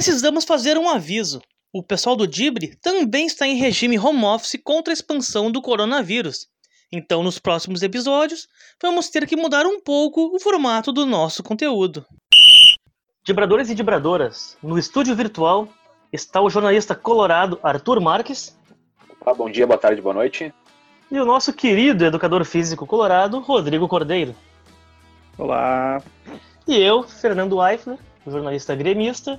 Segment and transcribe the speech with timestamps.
[0.00, 1.42] Precisamos fazer um aviso.
[1.70, 6.46] O pessoal do Dibre também está em regime home office contra a expansão do coronavírus.
[6.90, 8.48] Então, nos próximos episódios,
[8.82, 12.06] vamos ter que mudar um pouco o formato do nosso conteúdo.
[13.26, 15.68] Dibradores e dibradoras, no estúdio virtual
[16.10, 18.58] está o jornalista colorado Arthur Marques.
[19.26, 20.50] Ah, bom dia, boa tarde, boa noite.
[21.10, 24.34] E o nosso querido educador físico colorado, Rodrigo Cordeiro.
[25.36, 26.02] Olá.
[26.66, 29.38] E eu, Fernando Eifler, jornalista gremista.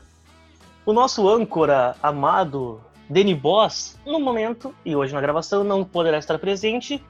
[0.84, 6.40] O nosso âncora amado, Deni Boss, no momento e hoje na gravação não poderá estar
[6.40, 7.04] presente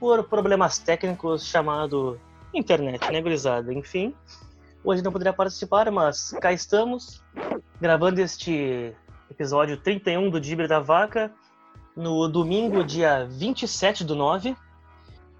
[0.00, 2.18] por problemas técnicos chamado
[2.54, 3.70] internet, né, gurizada?
[3.74, 4.14] Enfim,
[4.82, 7.22] hoje não poderia participar, mas cá estamos,
[7.78, 8.96] gravando este
[9.30, 11.30] episódio 31 do Dibre da Vaca,
[11.94, 14.56] no domingo, dia 27 do 9.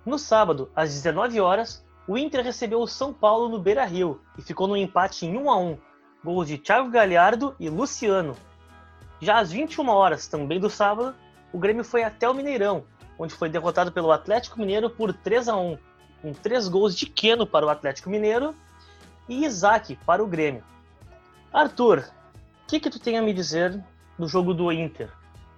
[0.04, 4.68] No sábado, às 19 horas, o Inter recebeu o São Paulo no Beira-Rio e ficou
[4.68, 5.87] no empate em 1 a 1
[6.24, 8.36] gols de Thiago Galhardo e Luciano.
[9.20, 11.14] Já às 21 horas, também do sábado,
[11.52, 12.84] o Grêmio foi até o Mineirão
[13.18, 15.76] onde foi derrotado pelo Atlético Mineiro por 3 a 1
[16.22, 18.54] com três gols de Queno para o Atlético Mineiro
[19.28, 20.64] e Isaac para o Grêmio.
[21.52, 23.80] Arthur, o que, que tu tem a me dizer
[24.18, 25.10] do jogo do Inter?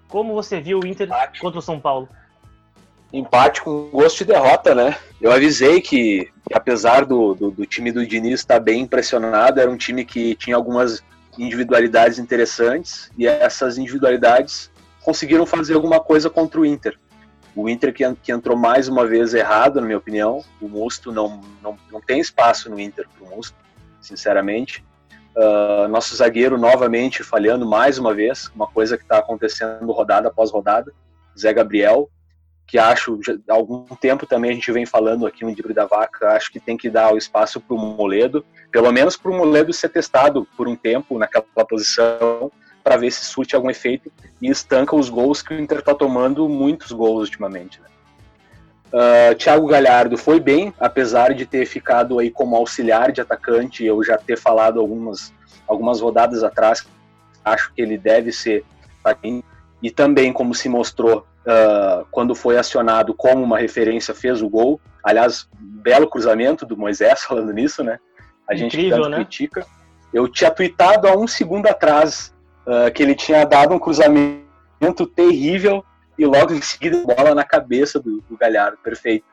[0.09, 1.41] Como você viu o Inter Empate.
[1.41, 2.09] contra o São Paulo?
[3.13, 4.97] Empate com gosto de derrota, né?
[5.21, 9.71] Eu avisei que, que apesar do, do, do, time do Diniz estar bem impressionado, era
[9.71, 11.03] um time que tinha algumas
[11.39, 14.71] individualidades interessantes e essas individualidades
[15.03, 16.99] conseguiram fazer alguma coisa contra o Inter.
[17.55, 20.45] O Inter que, que entrou mais uma vez errado, na minha opinião.
[20.61, 23.57] O Musto não, não, não tem espaço no Inter para o Musto,
[24.01, 24.85] sinceramente.
[25.37, 30.51] Uh, nosso zagueiro novamente falhando mais uma vez, uma coisa que está acontecendo rodada após
[30.51, 30.93] rodada.
[31.39, 32.09] Zé Gabriel,
[32.71, 33.19] que acho
[33.49, 36.61] há algum tempo também a gente vem falando aqui no Dibre da Vaca, acho que
[36.61, 40.47] tem que dar o espaço para o Moledo, pelo menos para o Moledo ser testado
[40.57, 42.53] por um tempo naquela posição,
[42.85, 46.49] para ver se surte algum efeito e estanca os gols que o Inter está tomando
[46.49, 47.81] muitos gols ultimamente.
[47.81, 47.89] Né?
[48.93, 54.03] Uh, Thiago Galhardo foi bem, apesar de ter ficado aí como auxiliar de atacante, eu
[54.05, 55.33] já ter falado algumas,
[55.67, 56.87] algumas rodadas atrás,
[57.45, 58.65] acho que ele deve ser
[59.83, 64.81] e também como se mostrou uh, quando foi acionado como uma referência, fez o gol.
[65.03, 67.99] Aliás, belo cruzamento do Moisés falando nisso, né?
[68.49, 69.17] A gente Incrível, tanto né?
[69.19, 69.67] critica.
[70.13, 72.35] Eu tinha tweetado há um segundo atrás
[72.67, 75.85] uh, que ele tinha dado um cruzamento terrível
[76.19, 79.25] e logo em seguida bola na cabeça do, do Galhardo, perfeito.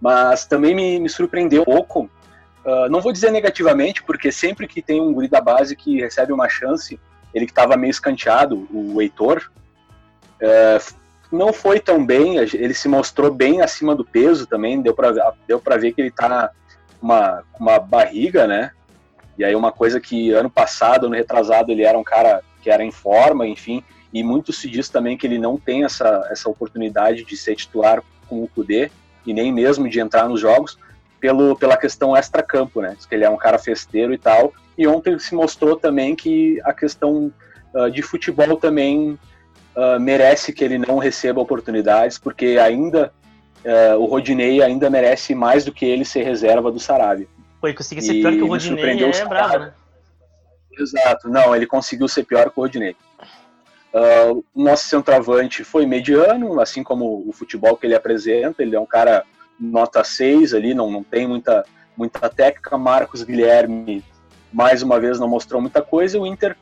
[0.00, 2.04] Mas também me, me surpreendeu um pouco,
[2.64, 6.32] uh, não vou dizer negativamente, porque sempre que tem um guri da base que recebe
[6.32, 6.98] uma chance,
[7.34, 9.50] ele que estava meio escanteado, o Heitor,
[10.40, 11.03] uh,
[11.34, 15.60] não foi tão bem, ele se mostrou bem acima do peso também, deu para deu
[15.80, 16.50] ver que ele está
[17.00, 18.70] com uma, uma barriga, né?
[19.36, 22.84] E aí uma coisa que ano passado, ano retrasado, ele era um cara que era
[22.84, 27.24] em forma, enfim, e muito se diz também que ele não tem essa, essa oportunidade
[27.24, 28.90] de ser titular com o Kudê
[29.26, 30.78] e nem mesmo de entrar nos jogos
[31.20, 32.94] pelo, pela questão extra-campo, né?
[32.96, 34.52] Diz que ele é um cara festeiro e tal.
[34.78, 37.32] E ontem se mostrou também que a questão
[37.74, 39.18] uh, de futebol também
[39.76, 43.12] uh, merece que ele não receba oportunidades, porque ainda
[43.64, 47.26] uh, o Rodinei ainda merece mais do que ele ser reserva do Sarabia.
[47.60, 49.72] Foi, conseguir ser pior que o Rodinei é bravo, né?
[50.78, 52.96] Exato, não, ele conseguiu ser pior que o Rodinei.
[53.94, 58.86] Uh, nosso centroavante foi mediano, assim como o futebol que ele apresenta, ele é um
[58.86, 59.24] cara
[59.58, 61.64] nota 6 ali, não, não tem muita,
[61.96, 62.76] muita técnica.
[62.76, 64.04] Marcos Guilherme,
[64.52, 66.18] mais uma vez, não mostrou muita coisa.
[66.18, 66.56] O Inter,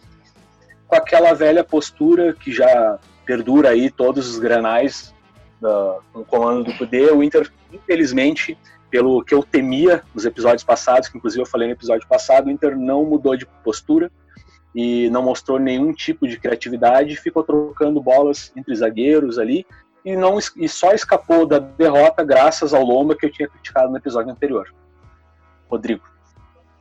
[0.92, 5.14] com aquela velha postura que já perdura aí todos os granais
[5.62, 8.58] uh, com o comando do Cudê, o Inter, infelizmente,
[8.90, 12.50] pelo que eu temia nos episódios passados, que inclusive eu falei no episódio passado, o
[12.50, 14.12] Inter não mudou de postura
[14.74, 19.64] e não mostrou nenhum tipo de criatividade, ficou trocando bolas entre zagueiros ali
[20.04, 23.96] e não e só escapou da derrota graças ao Lomba que eu tinha criticado no
[23.96, 24.70] episódio anterior.
[25.70, 26.04] Rodrigo.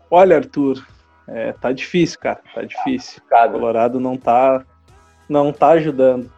[0.09, 0.85] Olha, Arthur,
[1.27, 3.21] é, tá difícil, cara, tá difícil.
[3.25, 4.65] O Colorado não tá
[5.29, 6.29] não tá ajudando.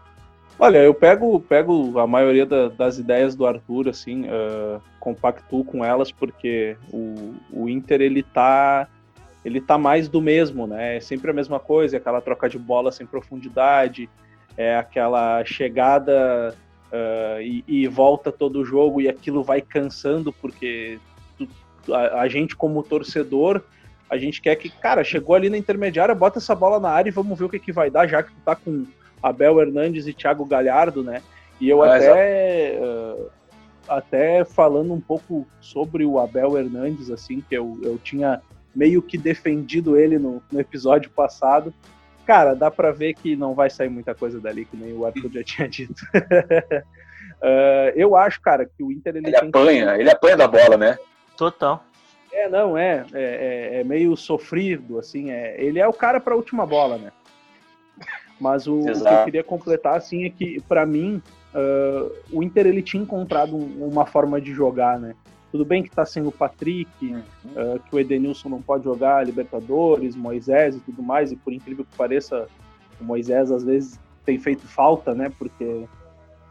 [0.60, 5.84] Olha, eu pego, pego a maioria da, das ideias do Arthur, assim, uh, compactuo com
[5.84, 8.88] elas, porque o, o Inter, ele tá,
[9.44, 10.98] ele tá mais do mesmo, né?
[10.98, 14.08] É sempre a mesma coisa, é aquela troca de bola sem profundidade,
[14.56, 16.56] é aquela chegada
[16.92, 21.00] uh, e, e, volta todo o jogo e aquilo vai cansando, porque
[21.36, 21.48] tu,
[21.92, 23.64] a, a gente, como torcedor,
[24.14, 27.12] a gente quer que, cara, chegou ali na intermediária, bota essa bola na área e
[27.12, 28.86] vamos ver o que, que vai dar, já que tu tá com
[29.24, 31.24] Abel Hernandes e Thiago Galhardo, né?
[31.60, 33.30] E eu ah, até, uh,
[33.88, 38.40] até falando um pouco sobre o Abel Hernandes, assim, que eu, eu tinha
[38.76, 41.74] meio que defendido ele no, no episódio passado.
[42.24, 45.32] Cara, dá pra ver que não vai sair muita coisa dali, que nem o Arthur
[45.32, 46.06] já tinha dito.
[46.14, 50.02] uh, eu acho, cara, que o Inter ele, ele apanha, que...
[50.02, 51.00] ele apanha da bola, né?
[51.36, 51.84] Total.
[52.34, 56.34] É, não, é, é, é, é meio sofrido, assim, é, ele é o cara para
[56.34, 57.12] a última bola, né?
[58.40, 61.22] Mas o, o, que eu queria completar, assim, é que, para mim,
[61.54, 65.16] uh, o Inter ele tinha encontrado uma forma de jogar, né?
[65.52, 67.20] Tudo bem que tá sem o Patrick, uhum.
[67.20, 71.86] uh, que o Edenilson não pode jogar Libertadores, Moisés e tudo mais, e por incrível
[71.86, 72.48] que pareça,
[73.00, 75.32] o Moisés às vezes tem feito falta, né?
[75.38, 75.86] Porque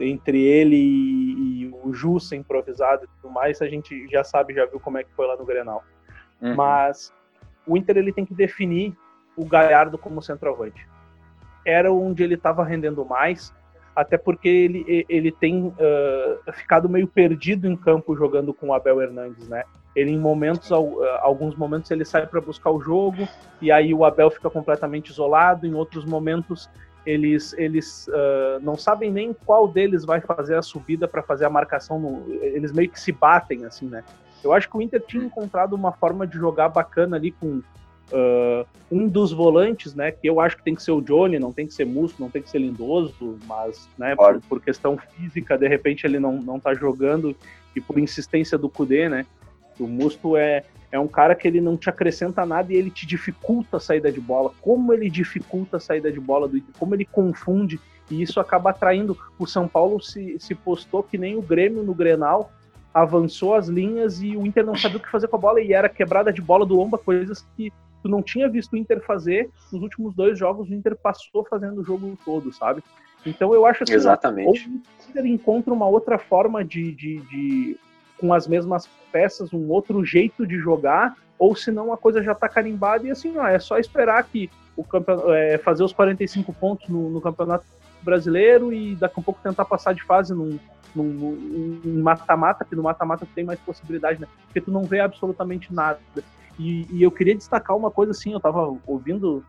[0.00, 4.66] entre ele e, e o Jussa improvisado e tudo mais, a gente já sabe, já
[4.66, 5.84] viu como é que foi lá no Grenal.
[6.40, 6.54] Uhum.
[6.54, 7.12] Mas
[7.66, 8.94] o Inter ele tem que definir
[9.36, 10.86] o Galhardo como centroavante.
[11.64, 13.54] Era onde ele estava rendendo mais,
[13.94, 19.00] até porque ele, ele tem uh, ficado meio perdido em campo jogando com o Abel
[19.00, 19.64] Hernandes, né?
[19.94, 20.72] Ele em momentos,
[21.20, 23.28] alguns momentos ele sai para buscar o jogo
[23.60, 25.66] e aí o Abel fica completamente isolado.
[25.66, 26.68] Em outros momentos
[27.04, 31.50] eles, eles uh, não sabem nem qual deles vai fazer a subida para fazer a
[31.50, 31.98] marcação.
[31.98, 34.04] No, eles meio que se batem assim, né?
[34.42, 37.62] Eu acho que o Inter tinha encontrado uma forma de jogar bacana ali com
[38.10, 41.50] Uh, um dos volantes, né, que eu acho que tem que ser o Johnny, não
[41.50, 45.56] tem que ser Musto, não tem que ser Lindoso, mas, né, por, por, questão física,
[45.56, 47.34] de repente ele não, não tá jogando
[47.74, 49.24] e por insistência do Kudê, né,
[49.80, 50.62] o Musto é,
[50.92, 54.12] é um cara que ele não te acrescenta nada e ele te dificulta a saída
[54.12, 54.52] de bola.
[54.60, 57.80] Como ele dificulta a saída de bola do Inter, como ele confunde,
[58.10, 59.16] e isso acaba atraindo.
[59.38, 62.52] O São Paulo se, se postou que nem o Grêmio no Grenal,
[62.92, 65.72] avançou as linhas e o Inter não sabia o que fazer com a bola e
[65.72, 67.72] era quebrada de bola do Lomba, coisas que
[68.02, 71.80] tu não tinha visto o Inter fazer nos últimos dois jogos, o Inter passou fazendo
[71.80, 72.82] o jogo todo, sabe?
[73.24, 74.68] Então eu acho assim, Exatamente.
[74.68, 77.78] o Inter encontra uma outra forma de, de, de,
[78.22, 82.48] com as mesmas peças, um outro jeito de jogar, ou senão a coisa já tá
[82.48, 86.88] carimbada e assim, ó, é só esperar que o campeonato, é, fazer os 45 pontos
[86.88, 87.64] no, no, Campeonato
[88.00, 90.56] Brasileiro e daqui a pouco tentar passar de fase num
[91.84, 94.28] mata-mata, que no mata-mata tem mais possibilidade, né?
[94.46, 95.98] Porque tu não vê absolutamente nada.
[96.58, 99.44] E, e, eu queria destacar uma coisa assim, eu tava ouvindo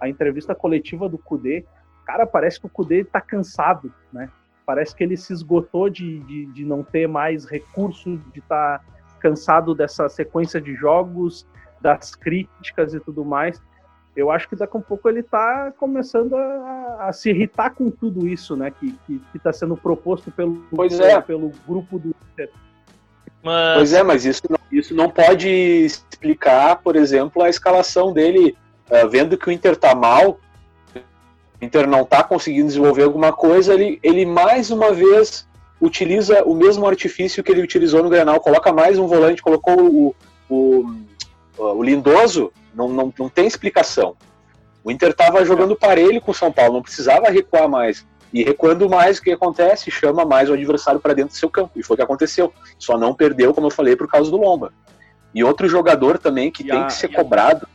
[0.00, 1.64] a entrevista coletiva do Kudê,
[2.04, 4.28] cara, parece que o Kudê tá cansado, né?
[4.66, 8.84] Parece que ele se esgotou de, de, de não ter mais recurso, de estar tá
[9.20, 11.46] cansado dessa sequência de jogos,
[11.80, 13.62] das críticas e tudo mais.
[14.16, 17.90] Eu acho que daqui a um pouco ele tá começando a, a se irritar com
[17.90, 18.70] tudo isso, né?
[18.70, 21.20] Que, que, que tá sendo proposto pelo, pois é.
[21.20, 22.14] pelo grupo do
[23.46, 23.76] mas...
[23.76, 28.56] Pois é, mas isso não, isso não pode explicar, por exemplo, a escalação dele,
[28.90, 30.40] uh, vendo que o Inter tá mal,
[31.64, 35.46] Inter não tá conseguindo desenvolver alguma coisa, ele, ele mais uma vez
[35.80, 40.14] utiliza o mesmo artifício que ele utilizou no Grenal, coloca mais um volante, colocou o,
[40.48, 40.94] o,
[41.58, 44.14] o Lindoso, não, não, não tem explicação.
[44.84, 48.06] O Inter estava jogando parelho com o São Paulo, não precisava recuar mais.
[48.32, 49.90] E recuando mais, o que acontece?
[49.90, 51.72] Chama mais o adversário para dentro do seu campo.
[51.76, 52.52] E foi o que aconteceu.
[52.78, 54.72] Só não perdeu, como eu falei, por causa do Lomba.
[55.34, 57.66] E outro jogador também que e tem a, que ser cobrado.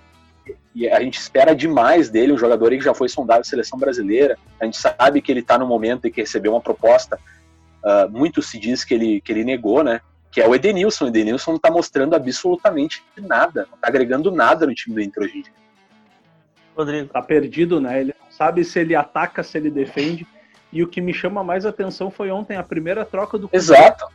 [0.73, 4.37] E a gente espera demais dele, um jogador que já foi sondado na seleção brasileira.
[4.59, 7.19] A gente sabe que ele está no momento em que recebeu uma proposta.
[7.83, 9.99] Uh, muito se diz que ele, que ele negou, né?
[10.31, 11.05] Que é o Edenilson.
[11.05, 15.23] O Edenilson não está mostrando absolutamente nada, não está agregando nada no time do Inter
[15.23, 15.43] hoje.
[16.75, 17.09] Rodrigo.
[17.09, 17.99] Tá perdido, né?
[17.99, 20.25] Ele não sabe se ele ataca, se ele defende.
[20.71, 24.05] E o que me chama mais atenção foi ontem a primeira troca do Exato.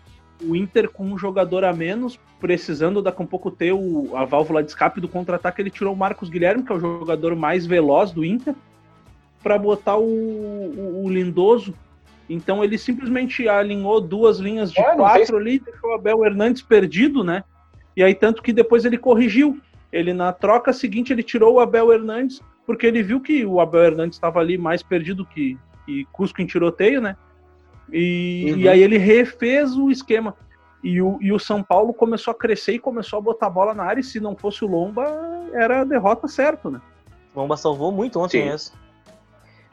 [0.42, 4.24] O Inter com um jogador a menos, precisando daqui a um pouco ter o, a
[4.24, 7.64] válvula de escape do contra-ataque, ele tirou o Marcos Guilherme, que é o jogador mais
[7.64, 8.54] veloz do Inter,
[9.42, 11.74] para botar o, o, o, Lindoso.
[12.28, 17.22] Então ele simplesmente alinhou duas linhas de é, quatro ali, deixou o Abel Hernandes perdido,
[17.22, 17.44] né?
[17.96, 19.60] E aí tanto que depois ele corrigiu.
[19.92, 23.84] Ele na troca seguinte ele tirou o Abel Hernandes porque ele viu que o Abel
[23.84, 27.16] Hernandes estava ali mais perdido que e Cusco em tiroteio, né?
[27.92, 28.58] E, uhum.
[28.58, 30.34] e aí ele refez o esquema.
[30.82, 33.74] E o, e o São Paulo começou a crescer e começou a botar a bola
[33.74, 34.00] na área.
[34.00, 35.04] E se não fosse o Lomba,
[35.52, 36.80] era a derrota certo, né?
[37.34, 38.72] Lomba salvou muito ontem isso.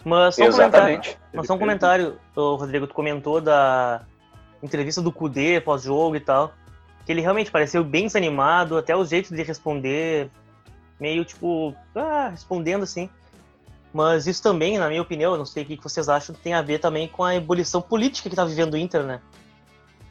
[0.03, 1.01] Mas só um comentário,
[1.33, 4.01] mas só um comentário o Rodrigo, tu comentou da
[4.61, 6.53] entrevista do Kudê pós-jogo e tal.
[7.05, 10.29] Que ele realmente pareceu bem desanimado, até o jeito de responder,
[10.99, 13.09] meio tipo, ah, respondendo assim.
[13.93, 16.79] Mas isso também, na minha opinião, não sei o que vocês acham, tem a ver
[16.79, 19.21] também com a ebulição política que tá vivendo o Inter, né?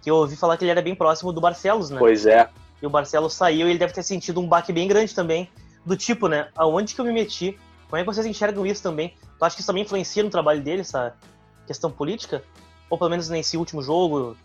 [0.01, 1.99] Que eu ouvi falar que ele era bem próximo do Barcelos, né?
[1.99, 2.49] Pois é.
[2.81, 5.51] E o Barcelos saiu e ele deve ter sentido um baque bem grande também.
[5.85, 6.49] Do tipo, né?
[6.55, 7.59] Aonde que eu me meti?
[7.91, 9.15] Como é que vocês enxergam isso também?
[9.37, 11.15] Tu acha que isso também influencia no trabalho dele, essa
[11.67, 12.43] questão política?
[12.89, 14.37] Ou pelo menos nesse último jogo?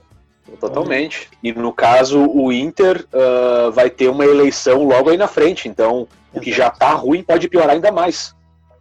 [0.60, 1.30] Totalmente.
[1.44, 5.68] E no caso, o Inter uh, vai ter uma eleição logo aí na frente.
[5.68, 8.36] Então, o que já tá ruim pode piorar ainda mais.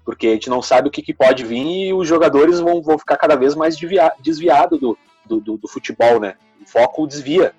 [0.07, 2.97] Porque a gente não sabe o que, que pode vir e os jogadores vão, vão
[2.97, 3.77] ficar cada vez mais
[4.21, 4.97] desviados do,
[5.27, 6.37] do, do, do futebol, né?
[6.63, 7.53] O foco desvia.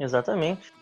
[0.00, 0.72] Exatamente.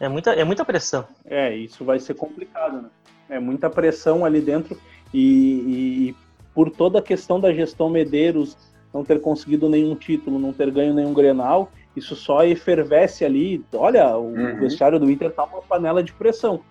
[0.00, 1.06] É muita, é muita pressão.
[1.26, 2.88] É, isso vai ser complicado, né?
[3.28, 4.80] É muita pressão ali dentro
[5.12, 6.16] e, e,
[6.54, 8.56] por toda a questão da gestão Medeiros
[8.92, 13.64] não ter conseguido nenhum título, não ter ganho nenhum Grenal, isso só efervesce ali.
[13.74, 14.58] Olha, o uhum.
[14.58, 16.62] vestiário do Inter tá uma panela de pressão.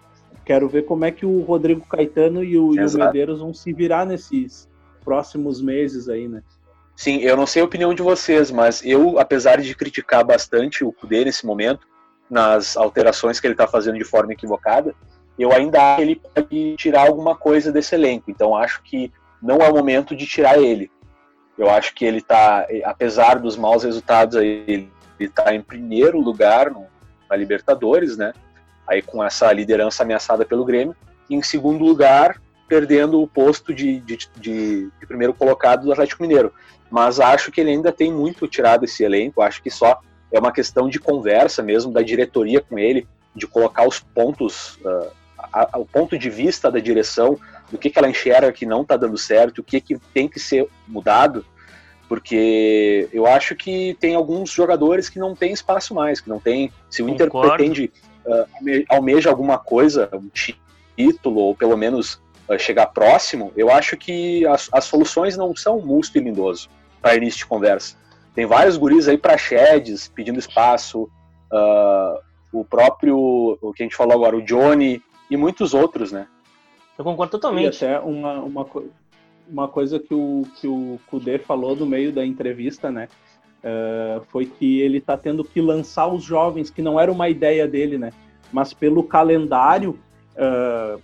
[0.49, 3.71] Quero ver como é que o Rodrigo Caetano e o, e o Medeiros vão se
[3.71, 4.67] virar nesses
[5.05, 6.41] próximos meses aí, né?
[6.95, 10.91] Sim, eu não sei a opinião de vocês, mas eu, apesar de criticar bastante o
[10.91, 11.85] Cudê nesse momento,
[12.27, 14.95] nas alterações que ele está fazendo de forma equivocada,
[15.37, 18.31] eu ainda acho que ele pode tirar alguma coisa desse elenco.
[18.31, 20.89] Então acho que não é o momento de tirar ele.
[21.59, 26.87] Eu acho que ele está, apesar dos maus resultados, ele está em primeiro lugar no,
[27.29, 28.33] na Libertadores, né?
[28.89, 30.95] Aí com essa liderança ameaçada pelo Grêmio.
[31.29, 36.23] E em segundo lugar, perdendo o posto de, de, de, de primeiro colocado do Atlético
[36.23, 36.53] Mineiro.
[36.89, 39.41] Mas acho que ele ainda tem muito tirado esse elenco.
[39.41, 39.99] Acho que só
[40.31, 45.11] é uma questão de conversa mesmo da diretoria com ele, de colocar os pontos, uh,
[45.37, 47.39] a, a, o ponto de vista da direção,
[47.71, 50.39] do que, que ela enxerga que não está dando certo, o que, que tem que
[50.39, 51.45] ser mudado,
[52.07, 56.71] porque eu acho que tem alguns jogadores que não têm espaço mais, que não tem.
[56.89, 57.91] Se o Inter pretende
[58.25, 60.29] uh, almeja alguma coisa, um
[60.95, 65.79] título, ou pelo menos uh, chegar próximo, eu acho que as, as soluções não são
[65.81, 66.69] Musto e Lindoso
[67.01, 67.95] para início de conversa.
[68.35, 71.03] Tem vários guris aí para Sheds pedindo espaço,
[71.51, 72.19] uh,
[72.51, 76.27] o próprio, o que a gente falou agora, o Johnny e muitos outros, né?
[76.97, 77.81] Eu concordo totalmente.
[77.81, 78.65] E até uma, uma,
[79.47, 83.07] uma coisa que o, que o Kudê falou no meio da entrevista, né?
[83.59, 87.67] Uh, foi que ele está tendo que lançar os jovens, que não era uma ideia
[87.67, 88.11] dele, né?
[88.53, 89.99] Mas pelo calendário,
[90.35, 91.01] uh,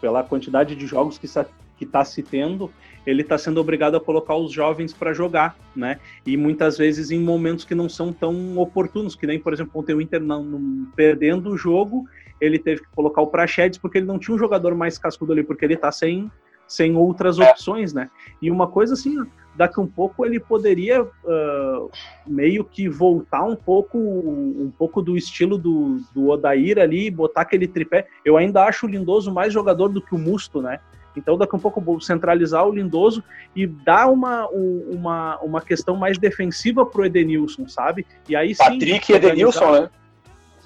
[0.00, 2.70] pela quantidade de jogos que está se tendo,
[3.06, 5.98] ele está sendo obrigado a colocar os jovens para jogar, né?
[6.26, 9.94] E muitas vezes em momentos que não são tão oportunos, que nem, por exemplo, ontem
[9.94, 12.06] o Inter não, não, perdendo o jogo,
[12.40, 15.42] ele teve que colocar o Prachedes porque ele não tinha um jogador mais cascudo ali,
[15.42, 16.30] porque ele está sem,
[16.66, 17.50] sem outras é.
[17.50, 18.10] opções, né?
[18.42, 19.16] E uma coisa assim,
[19.58, 21.90] daqui um pouco ele poderia uh,
[22.24, 27.66] meio que voltar um pouco um pouco do estilo do, do Odair ali, botar aquele
[27.66, 28.06] tripé.
[28.24, 30.78] Eu ainda acho o Lindoso mais jogador do que o Musto, né?
[31.16, 33.24] Então, daqui a pouco, vou centralizar o Lindoso
[33.56, 38.06] e dar uma, uma, uma questão mais defensiva pro Edenilson, sabe?
[38.28, 38.62] E aí sim.
[38.62, 39.90] Patrick e Edenilson, né?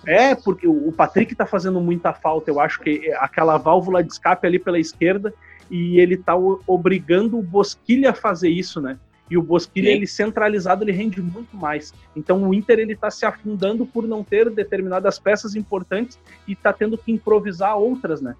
[0.04, 2.50] É, porque o Patrick tá fazendo muita falta.
[2.50, 5.32] Eu acho que aquela válvula de escape ali pela esquerda
[5.72, 6.36] e ele tá
[6.66, 8.98] obrigando o Bosquilha a fazer isso, né?
[9.30, 11.94] E o Bosquilha, ele centralizado, ele rende muito mais.
[12.14, 16.74] Então o Inter, ele tá se afundando por não ter determinadas peças importantes e tá
[16.74, 18.36] tendo que improvisar outras, né?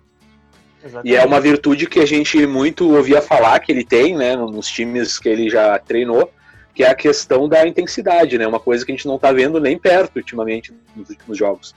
[0.84, 1.10] Exatamente.
[1.10, 4.66] E é uma virtude que a gente muito ouvia falar que ele tem, né, nos
[4.66, 6.30] times que ele já treinou,
[6.74, 8.46] que é a questão da intensidade, né?
[8.46, 11.74] Uma coisa que a gente não está vendo nem perto ultimamente nos últimos jogos.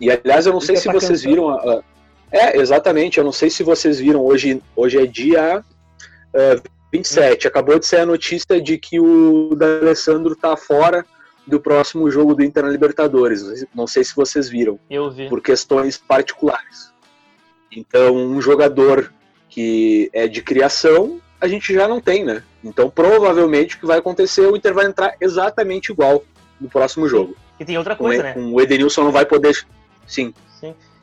[0.00, 1.50] E aliás, eu não sei se vocês viram.
[1.50, 1.95] A, a,
[2.30, 5.64] é, exatamente, eu não sei se vocês viram, hoje, hoje é dia
[6.34, 7.46] uh, 27.
[7.46, 7.48] Hum.
[7.48, 11.04] Acabou de sair a notícia de que o D'Alessandro está fora
[11.46, 13.64] do próximo jogo do Inter na Libertadores.
[13.74, 14.78] Não sei se vocês viram.
[14.90, 15.28] Eu vi.
[15.28, 16.92] Por questões particulares.
[17.70, 19.12] Então, um jogador
[19.48, 22.42] que é de criação, a gente já não tem, né?
[22.64, 26.24] Então, provavelmente o que vai acontecer, o Inter vai entrar exatamente igual
[26.60, 27.36] no próximo jogo.
[27.60, 28.34] E tem outra coisa, com, né?
[28.34, 29.56] Com o Edenilson não vai poder.
[30.06, 30.34] Sim.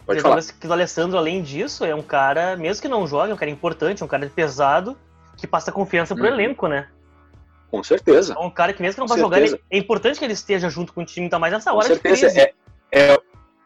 [0.06, 0.44] Pode falar.
[0.44, 3.52] Que o Alessandro, além disso, é um cara, mesmo que não jogue, é um cara
[3.52, 4.98] importante, é um cara pesado,
[5.38, 6.34] que passa confiança pro uhum.
[6.34, 6.88] elenco, né?
[7.72, 8.34] Com certeza.
[8.34, 10.70] É um cara que mesmo que não vai jogar, ele, é importante que ele esteja
[10.70, 12.28] junto com o time, tá mais nessa hora com certeza.
[12.28, 12.40] de crise.
[12.92, 13.20] É, é,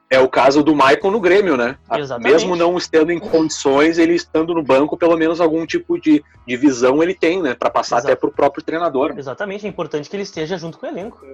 [0.10, 1.77] é o caso do Maicon no Grêmio, né?
[1.91, 2.32] Exatamente.
[2.32, 6.56] Mesmo não estando em condições, ele estando no banco, pelo menos algum tipo de, de
[6.56, 7.53] visão ele tem, né?
[7.53, 8.13] Para passar Exato.
[8.13, 9.13] até pro próprio treinador.
[9.17, 11.25] Exatamente, é importante que ele esteja junto com o elenco.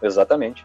[0.00, 0.64] Exatamente.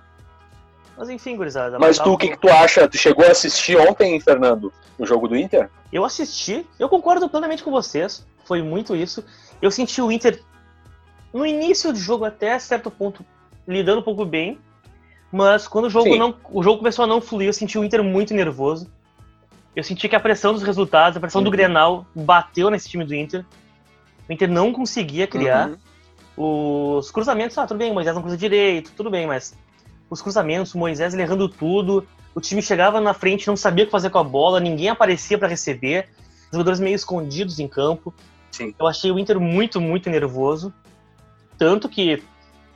[0.98, 1.78] Mas enfim, gurizada.
[1.78, 2.88] Mas tu, o que, que tu acha?
[2.88, 5.70] Tu chegou a assistir ontem, Fernando, o jogo do Inter?
[5.92, 8.26] Eu assisti, eu concordo plenamente com vocês.
[8.46, 9.24] Foi muito isso.
[9.62, 10.42] Eu senti o Inter,
[11.34, 13.26] no início do jogo, até certo ponto,
[13.68, 14.60] lidando um pouco bem
[15.36, 18.02] mas quando o jogo, não, o jogo começou a não fluir, eu senti o Inter
[18.02, 18.90] muito nervoso.
[19.76, 21.44] Eu senti que a pressão dos resultados, a pressão uhum.
[21.46, 23.44] do Grenal bateu nesse time do Inter.
[24.30, 25.72] O Inter não conseguia criar.
[26.38, 26.98] Uhum.
[26.98, 29.54] Os cruzamentos, ah, tudo bem, Moisés não cruza direito, tudo bem, mas
[30.10, 32.08] os cruzamentos, o Moisés ele errando tudo.
[32.34, 35.38] O time chegava na frente, não sabia o que fazer com a bola, ninguém aparecia
[35.38, 36.10] para receber.
[36.52, 38.14] Jogadores meio escondidos em campo.
[38.52, 38.74] Sim.
[38.78, 40.74] Eu achei o Inter muito, muito nervoso.
[41.58, 42.24] Tanto que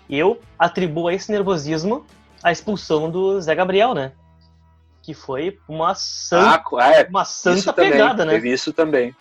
[0.09, 2.05] eu atribuo a esse nervosismo
[2.43, 4.13] a expulsão do Zé Gabriel, né?
[5.01, 8.33] Que foi uma santa, ah, é, uma santa pegada, né?
[8.33, 9.15] Teve isso também.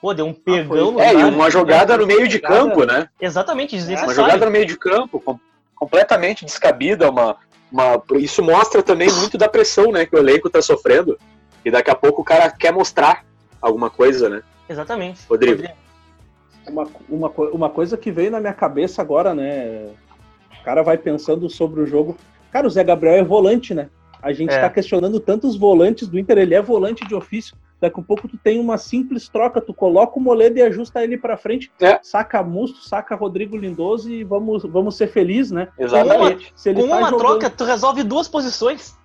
[0.00, 3.08] Pô, deu um pegão ah, É, e uma jogada no meio de campo, né?
[3.20, 4.14] Exatamente, desnecessário.
[4.14, 5.40] Uma jogada no meio de campo,
[5.80, 7.38] completamente descabida, uma,
[7.72, 11.18] uma, isso mostra também muito da pressão né, que o elenco está sofrendo.
[11.64, 13.24] E daqui a pouco o cara quer mostrar
[13.60, 14.42] alguma coisa, né?
[14.68, 15.22] Exatamente.
[15.28, 15.62] Rodrigo.
[16.68, 19.88] Uma, uma, uma coisa que veio na minha cabeça agora, né?
[20.60, 22.16] O cara vai pensando sobre o jogo.
[22.52, 23.88] Cara, o Zé Gabriel é volante, né?
[24.22, 24.70] A gente está é.
[24.70, 27.56] questionando tantos volantes do Inter, ele é volante de ofício.
[27.80, 31.16] Daqui a pouco tu tem uma simples troca, tu coloca o Moledo e ajusta ele
[31.16, 31.98] para frente, é.
[32.02, 35.68] saca Musto, saca Rodrigo Lindoso e vamos, vamos ser felizes, né?
[35.78, 36.52] Exatamente.
[36.54, 37.20] Se ele, se ele com tá uma jogando...
[37.20, 38.98] troca, tu resolve duas posições.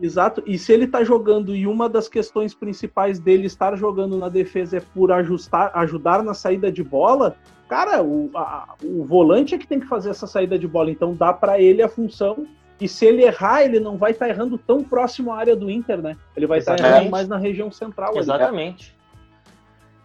[0.00, 4.28] Exato, e se ele tá jogando e uma das questões principais dele estar jogando na
[4.28, 7.36] defesa é por ajustar, ajudar na saída de bola,
[7.68, 11.14] cara, o, a, o volante é que tem que fazer essa saída de bola, então
[11.14, 12.44] dá para ele a função
[12.80, 15.70] e se ele errar, ele não vai estar tá errando tão próximo à área do
[15.70, 16.16] Inter, né?
[16.36, 18.16] Ele vai estar tá errando mais na região central.
[18.16, 18.92] Exatamente.
[18.92, 18.94] Ali.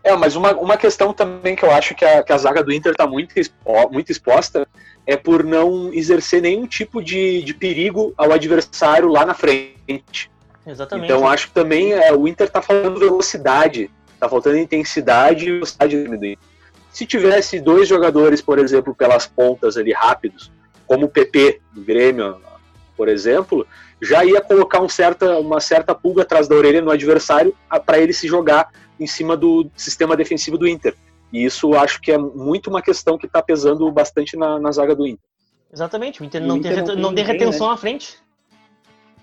[0.04, 2.72] É, mas uma, uma questão também que eu acho que a, que a zaga do
[2.72, 4.68] Inter está muito, expo, muito exposta
[5.06, 10.32] é por não exercer nenhum tipo de, de perigo ao adversário lá na frente.
[10.66, 11.06] Exatamente.
[11.06, 16.04] Então acho que também é, o Inter está faltando velocidade, está faltando intensidade e velocidade
[16.04, 16.38] do Inter.
[16.92, 20.52] Se tivesse dois jogadores, por exemplo, pelas pontas ali rápidos,
[20.88, 22.38] como o PP do Grêmio,
[23.00, 23.65] por exemplo,
[24.01, 28.12] já ia colocar um certa, uma certa pulga atrás da orelha no adversário para ele
[28.12, 30.94] se jogar em cima do sistema defensivo do Inter.
[31.32, 34.94] E isso acho que é muito uma questão que está pesando bastante na, na, zaga
[34.94, 35.24] do Inter.
[35.72, 37.74] Exatamente, o Inter não, o Inter tem, não, tem, não tem retenção né?
[37.74, 38.18] à frente.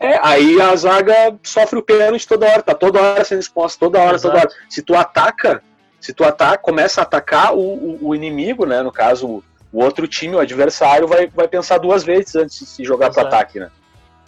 [0.01, 4.01] É, aí a zaga sofre o pênalti toda hora, tá toda hora sendo exposta, toda
[4.01, 4.35] hora, Exato.
[4.35, 4.61] toda hora.
[4.71, 5.63] Se tu ataca,
[6.01, 8.83] se tu ataca, começa a atacar o, o, o inimigo, né?
[8.83, 9.45] No caso,
[9.77, 13.25] o outro time, o adversário, vai, vai pensar duas vezes antes de se jogar para
[13.25, 13.71] ataque, né?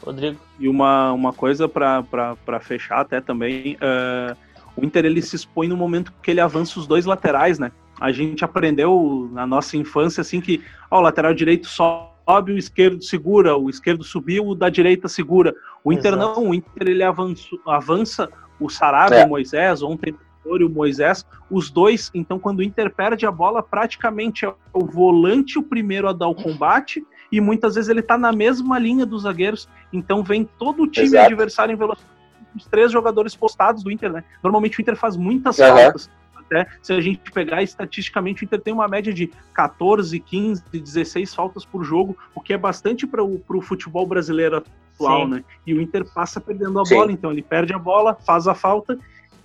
[0.03, 0.39] Rodrigo.
[0.61, 4.37] E uma, uma coisa para fechar até também, uh,
[4.77, 7.73] o Inter ele se expõe no momento que ele avança os dois laterais, né?
[7.99, 13.03] A gente aprendeu na nossa infância assim que ó, o lateral direito sobe, o esquerdo
[13.03, 15.55] segura, o esquerdo subiu, o da direita segura.
[15.83, 16.41] O Inter Exato.
[16.41, 18.29] não, o Inter ele avança, avança
[18.61, 19.25] o Sarabia, é.
[19.25, 23.63] o Moisés, ontem e o Moisés, os dois, então quando o Inter perde a bola,
[23.63, 28.17] praticamente é o volante o primeiro a dar o combate e muitas vezes ele tá
[28.17, 31.27] na mesma linha dos zagueiros, então vem todo o time Exato.
[31.27, 32.11] adversário em velocidade,
[32.57, 34.25] os três jogadores postados do Inter, né?
[34.43, 35.67] Normalmente o Inter faz muitas uhum.
[35.67, 40.63] faltas, até se a gente pegar estatisticamente, o Inter tem uma média de 14, 15,
[40.73, 45.31] 16 faltas por jogo, o que é bastante para o futebol brasileiro atual, Sim.
[45.31, 45.45] né?
[45.67, 46.95] E o Inter passa perdendo a Sim.
[46.95, 48.99] bola, então ele perde a bola, faz a falta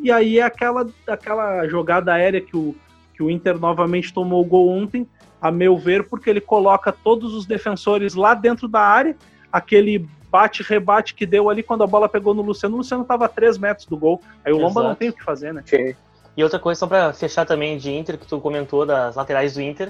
[0.04, 2.76] e aí é aquela, aquela jogada aérea que o,
[3.14, 5.08] que o Inter novamente tomou o gol ontem,
[5.42, 9.16] a meu ver, porque ele coloca todos os defensores lá dentro da área,
[9.50, 13.30] aquele bate-rebate que deu ali quando a bola pegou no Luciano, o Luciano estava a
[13.30, 15.64] 3 metros do gol, aí o Lomba não tem o que fazer, né?
[15.66, 15.96] Sim.
[16.36, 19.62] E outra coisa, só para fechar também de Inter, que tu comentou das laterais do
[19.62, 19.90] Inter,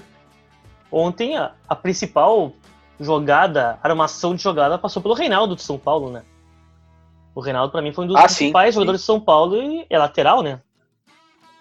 [0.92, 2.54] ontem a, a principal
[3.00, 6.22] jogada, armação de jogada, passou pelo Reinaldo de São Paulo, né?
[7.36, 9.04] O Reinaldo, para mim, foi um dos ah, principais sim, jogadores sim.
[9.04, 10.60] de São Paulo e é lateral, né?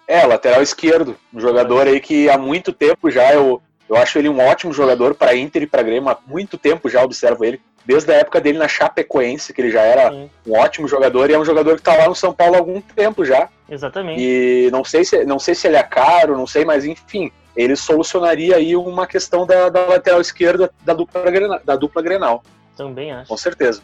[0.06, 1.16] É, lateral esquerdo.
[1.32, 5.14] Um jogador aí que há muito tempo já eu, eu acho ele um ótimo jogador
[5.14, 6.11] para Inter e para Grêmio.
[6.11, 7.61] Há muito tempo já observo ele.
[7.85, 10.30] Desde a época dele na Chapecoense, que ele já era sim.
[10.46, 12.80] um ótimo jogador e é um jogador que está lá no São Paulo há algum
[12.80, 13.48] tempo já.
[13.68, 14.20] Exatamente.
[14.20, 17.74] E não sei se, não sei se ele é caro, não sei, mas enfim, ele
[17.74, 21.22] solucionaria aí uma questão da, da lateral esquerda da dupla,
[21.64, 22.42] da dupla Grenal.
[22.76, 23.28] Também acho.
[23.28, 23.82] Com certeza.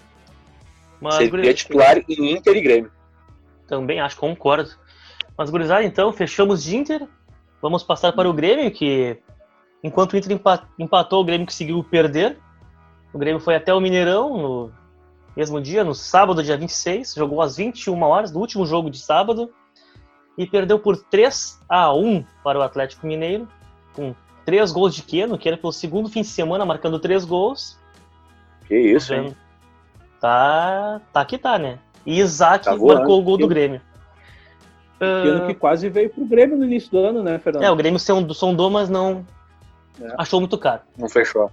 [1.00, 2.92] Mas, Seria titular em Inter e Grêmio.
[3.66, 4.70] Também acho, concordo.
[5.36, 7.06] Mas, gurizada, então, fechamos de Inter.
[7.62, 9.18] Vamos passar para o Grêmio, que
[9.82, 10.40] enquanto o Inter
[10.78, 12.38] empatou, o Grêmio conseguiu perder.
[13.12, 14.72] O Grêmio foi até o Mineirão no
[15.36, 17.14] mesmo dia, no sábado, dia 26.
[17.14, 19.52] Jogou às 21 horas, no último jogo de sábado.
[20.36, 23.48] E perdeu por 3 a 1 para o Atlético Mineiro,
[23.92, 27.78] com três gols de Keno, que era pelo segundo fim de semana, marcando três gols.
[28.66, 29.36] Que isso, hein?
[30.20, 31.78] Tá, tá que tá, né?
[32.04, 33.80] E Isaac tá marcou o gol do Grêmio.
[35.00, 35.46] Uh...
[35.46, 37.62] que quase veio pro Grêmio no início do ano, né, Fernando?
[37.62, 39.24] É, o Grêmio sondou, mas não
[40.00, 40.14] é.
[40.18, 40.82] achou muito caro.
[40.96, 41.50] Não fechou.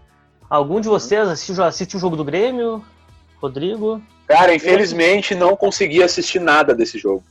[0.50, 2.84] Algum de vocês assistiu, assistiu o jogo do Grêmio?
[3.40, 4.02] Rodrigo?
[4.28, 7.24] Cara, infelizmente não consegui assistir nada desse jogo.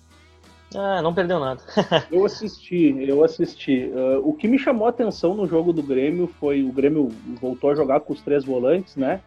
[0.75, 1.61] Ah, não perdeu nada.
[2.11, 3.91] eu assisti, eu assisti.
[3.95, 7.71] Uh, o que me chamou a atenção no jogo do Grêmio foi o Grêmio voltou
[7.71, 9.21] a jogar com os três volantes, né?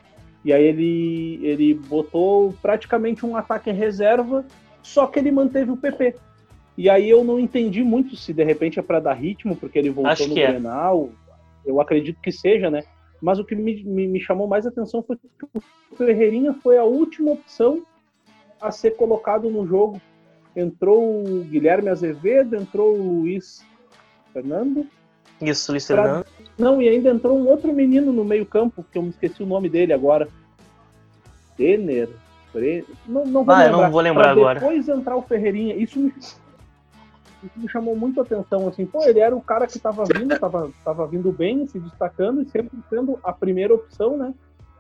[0.47, 4.45] E aí ele, ele botou praticamente um ataque em reserva,
[4.81, 6.15] só que ele manteve o PP.
[6.77, 9.89] E aí eu não entendi muito se de repente é para dar ritmo, porque ele
[9.89, 10.47] voltou Acho no é.
[10.47, 11.09] Grenal.
[11.65, 12.85] Eu acredito que seja, né?
[13.21, 16.83] Mas o que me, me, me, chamou mais atenção foi que o Ferreirinha foi a
[16.85, 17.85] última opção
[18.61, 20.01] a ser colocado no jogo.
[20.55, 23.65] entrou o Guilherme Azevedo, entrou o Luiz
[24.31, 24.87] Fernando.
[25.41, 26.03] Isso, Luiz pra...
[26.03, 26.25] Fernando.
[26.57, 29.69] Não, e ainda entrou um outro menino no meio-campo, que eu me esqueci o nome
[29.69, 30.27] dele agora.
[31.57, 32.09] Denner.
[33.07, 33.65] Não, não vou ah, lembrar.
[33.65, 34.59] eu não vou lembrar pra agora.
[34.59, 35.75] Depois entrar o Ferreirinha.
[35.75, 36.39] Isso me, isso
[37.55, 38.67] me chamou muito a atenção.
[38.67, 42.41] Assim, pô, ele era o cara que estava vindo, estava tava vindo bem, se destacando
[42.41, 44.33] e sempre sendo a primeira opção, né?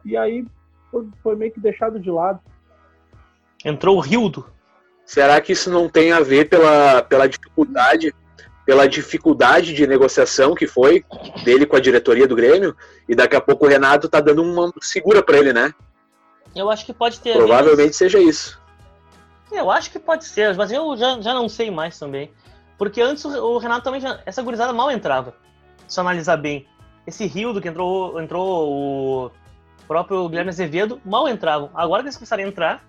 [0.03, 0.45] E aí
[0.89, 2.39] foi, foi meio que deixado de lado.
[3.63, 4.45] Entrou o Rildo.
[5.05, 8.13] Será que isso não tem a ver pela, pela dificuldade
[8.67, 11.05] pela dificuldade de negociação que foi
[11.45, 12.75] dele com a diretoria do Grêmio
[13.07, 15.73] e daqui a pouco o Renato tá dando uma segura para ele, né?
[16.53, 17.31] Eu acho que pode ter.
[17.31, 18.61] Provavelmente seja isso.
[19.49, 22.29] Eu acho que pode ser, mas eu já, já não sei mais também.
[22.77, 25.33] Porque antes o Renato também já, essa gurizada mal entrava.
[25.87, 26.67] Se analisar bem.
[27.07, 29.31] Esse Rio que entrou, entrou o
[29.87, 31.71] próprio Guilherme Azevedo, mal entravam.
[31.73, 32.83] Agora que eles começaram a entrar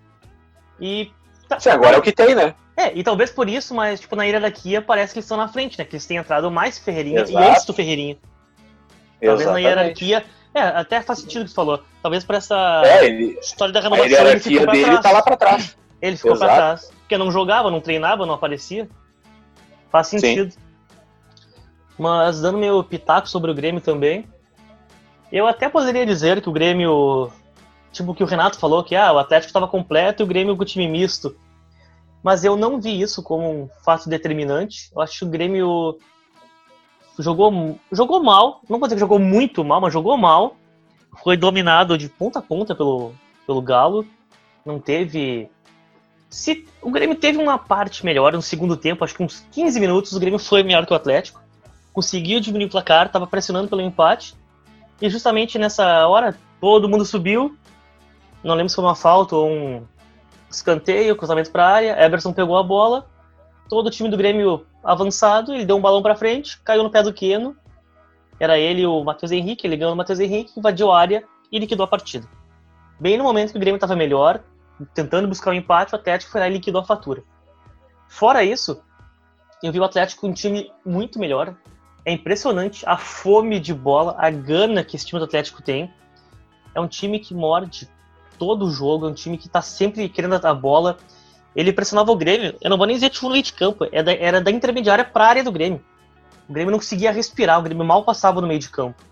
[0.81, 1.13] e
[1.49, 2.55] Tá, Sim, agora é o que tem, né?
[2.79, 5.77] É, e talvez por isso, mas tipo, na hierarquia parece que eles estão na frente,
[5.77, 5.85] né?
[5.85, 7.45] Que eles têm entrado mais Ferreirinha Exato.
[7.45, 8.17] e antes do Ferreirinha.
[9.21, 9.65] Talvez Exatamente.
[9.65, 10.25] na hierarquia.
[10.55, 11.83] É, até faz sentido o que você falou.
[12.01, 14.07] Talvez por essa é, ele, história da renovação.
[14.07, 15.01] A hierarquia ele dele trás.
[15.01, 15.77] tá lá pra trás.
[16.01, 16.47] Ele ficou Exato.
[16.47, 16.93] pra trás.
[17.01, 18.89] Porque não jogava, não treinava, não aparecia.
[19.91, 20.53] Faz sentido.
[20.53, 20.59] Sim.
[21.99, 24.25] Mas dando meu pitaco sobre o Grêmio também.
[25.33, 27.33] Eu até poderia dizer que o Grêmio
[27.91, 30.63] tipo que o Renato falou que ah, o Atlético estava completo e o Grêmio com
[30.63, 31.37] o time misto.
[32.23, 34.91] Mas eu não vi isso como um fato determinante.
[34.95, 35.99] Eu acho que o Grêmio
[37.19, 38.61] jogou, jogou mal.
[38.69, 40.57] Não vou dizer que jogou muito mal, mas jogou mal.
[41.23, 43.13] Foi dominado de ponta a ponta pelo,
[43.47, 44.07] pelo Galo.
[44.65, 45.49] Não teve.
[46.29, 50.13] Se o Grêmio teve uma parte melhor no segundo tempo, acho que uns 15 minutos,
[50.13, 51.41] o Grêmio foi melhor que o Atlético.
[51.93, 54.35] Conseguiu diminuir o placar, estava pressionando pelo empate.
[55.01, 57.57] E justamente nessa hora, todo mundo subiu
[58.43, 59.87] não lembro se foi uma falta ou um
[60.51, 62.05] escanteio, cruzamento para a área.
[62.05, 63.09] Eberson pegou a bola,
[63.69, 67.03] todo o time do Grêmio avançado, ele deu um balão para frente, caiu no pé
[67.03, 67.57] do Queno.
[68.41, 71.85] Era ele o Matheus Henrique, ele ganhou o Matheus Henrique, invadiu a área e liquidou
[71.85, 72.27] a partida.
[73.01, 74.41] Bem no momento que o Grêmio estava melhor,
[74.95, 77.23] tentando buscar o um empate, o Atlético foi lá e liquidou a fatura.
[78.09, 78.81] Fora isso,
[79.63, 81.55] eu vi o Atlético um time muito melhor.
[82.05, 85.93] É impressionante a fome de bola, a gana que esse time do Atlético tem.
[86.75, 87.89] É um time que morde,
[88.39, 90.99] todo o jogo, é um time que tá sempre querendo a bola.
[91.57, 94.03] Ele pressionava o Grêmio, eu não vou nem dizer tipo leite de campo, era é
[94.03, 95.83] da, era da intermediária para a área do Grêmio.
[96.49, 99.03] O Grêmio não conseguia respirar, o Grêmio mal passava no meio de campo.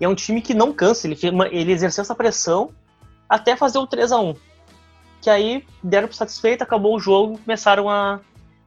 [0.00, 1.18] E é um time que não cansa, ele,
[1.52, 2.70] ele exerceu essa pressão
[3.28, 4.34] até fazer o 3 a 1
[5.20, 8.20] Que aí deram por satisfeito, acabou o jogo, começaram a,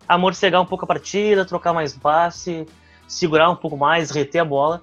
[0.07, 2.65] a morcegar um pouco a partida, trocar mais passe,
[3.07, 4.81] segurar um pouco mais, reter a bola.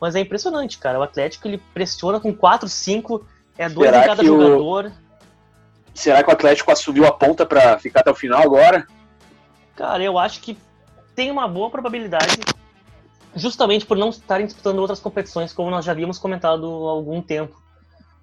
[0.00, 0.98] Mas é impressionante, cara.
[0.98, 4.86] O Atlético ele pressiona com 4, 5 é dois Será em cada jogador.
[4.86, 4.92] O...
[5.94, 8.86] Será que o Atlético assumiu a ponta para ficar até o final agora?
[9.76, 10.56] Cara, eu acho que
[11.14, 12.38] tem uma boa probabilidade,
[13.34, 17.60] justamente por não estarem disputando outras competições, como nós já havíamos comentado há algum tempo.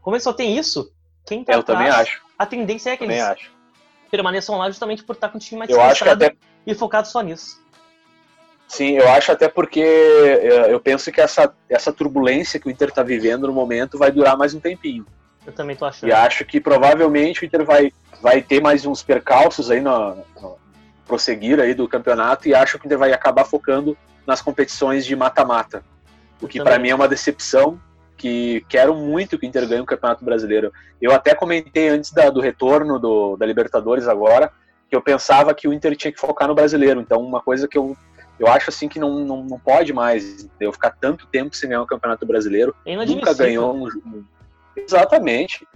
[0.01, 0.91] Como eles só tem isso,
[1.25, 2.21] quem tá eu atrás, também acho.
[2.37, 3.51] a tendência é que eles acho.
[4.09, 6.35] permaneçam lá justamente por estar com o time mais eu acho que até...
[6.65, 7.61] e focado só nisso.
[8.67, 13.01] Sim, eu acho até porque eu penso que essa, essa turbulência que o Inter está
[13.01, 15.05] vivendo no momento vai durar mais um tempinho.
[15.45, 16.09] Eu também tô achando.
[16.09, 20.57] E acho que provavelmente o Inter vai, vai ter mais uns percalços aí no, no
[21.07, 25.15] prosseguir aí do campeonato e acho que o Inter vai acabar focando nas competições de
[25.15, 25.81] mata-mata.
[26.41, 27.79] O que para mim é uma decepção,
[28.17, 30.73] que quero muito que o Inter ganhe o Campeonato Brasileiro.
[31.01, 34.51] Eu até comentei antes da, do retorno do, da Libertadores agora,
[34.89, 36.99] que eu pensava que o Inter tinha que focar no Brasileiro.
[36.99, 37.95] Então, uma coisa que eu,
[38.39, 41.81] eu acho assim que não, não, não pode mais eu ficar tanto tempo sem ganhar
[41.81, 42.75] o Campeonato Brasileiro.
[42.85, 44.23] É Nunca ganhou um,
[44.75, 45.67] Exatamente.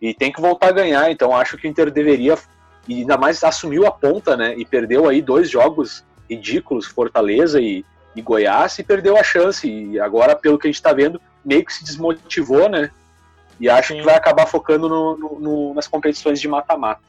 [0.00, 1.10] E tem que voltar a ganhar.
[1.10, 2.38] Então acho que o Inter deveria,
[2.86, 4.54] e ainda mais assumiu a ponta, né?
[4.56, 9.68] E perdeu aí dois jogos ridículos, Fortaleza e, e Goiás, e perdeu a chance.
[9.68, 12.90] E agora, pelo que a gente está vendo, meio que se desmotivou, né?
[13.58, 13.98] E acho Sim.
[13.98, 17.02] que vai acabar focando no, no, no, nas competições de mata-mata.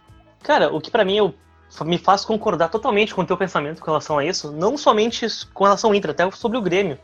[0.44, 1.34] Cara, o que para mim eu,
[1.83, 5.63] me faz concordar totalmente com o teu pensamento com relação a isso, não somente com
[5.63, 6.97] relação ao Inter, até sobre o Grêmio.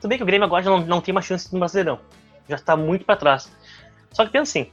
[0.00, 1.98] Tudo bem que o Grêmio agora já não, não tem mais chance no Brasileirão.
[2.48, 3.50] Já está muito para trás.
[4.10, 4.70] Só que pensa assim,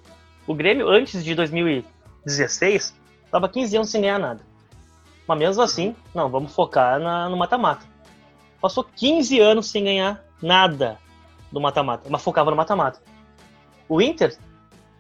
[0.48, 4.42] o Grêmio antes de 2016 estava 15 anos sem ganhar nada.
[5.28, 7.86] Mas mesmo assim, não, vamos focar na, no mata-mata.
[8.60, 10.98] Passou 15 anos sem ganhar nada
[11.52, 13.00] do mata-mata, mas focava no mata-mata.
[13.88, 14.36] O Inter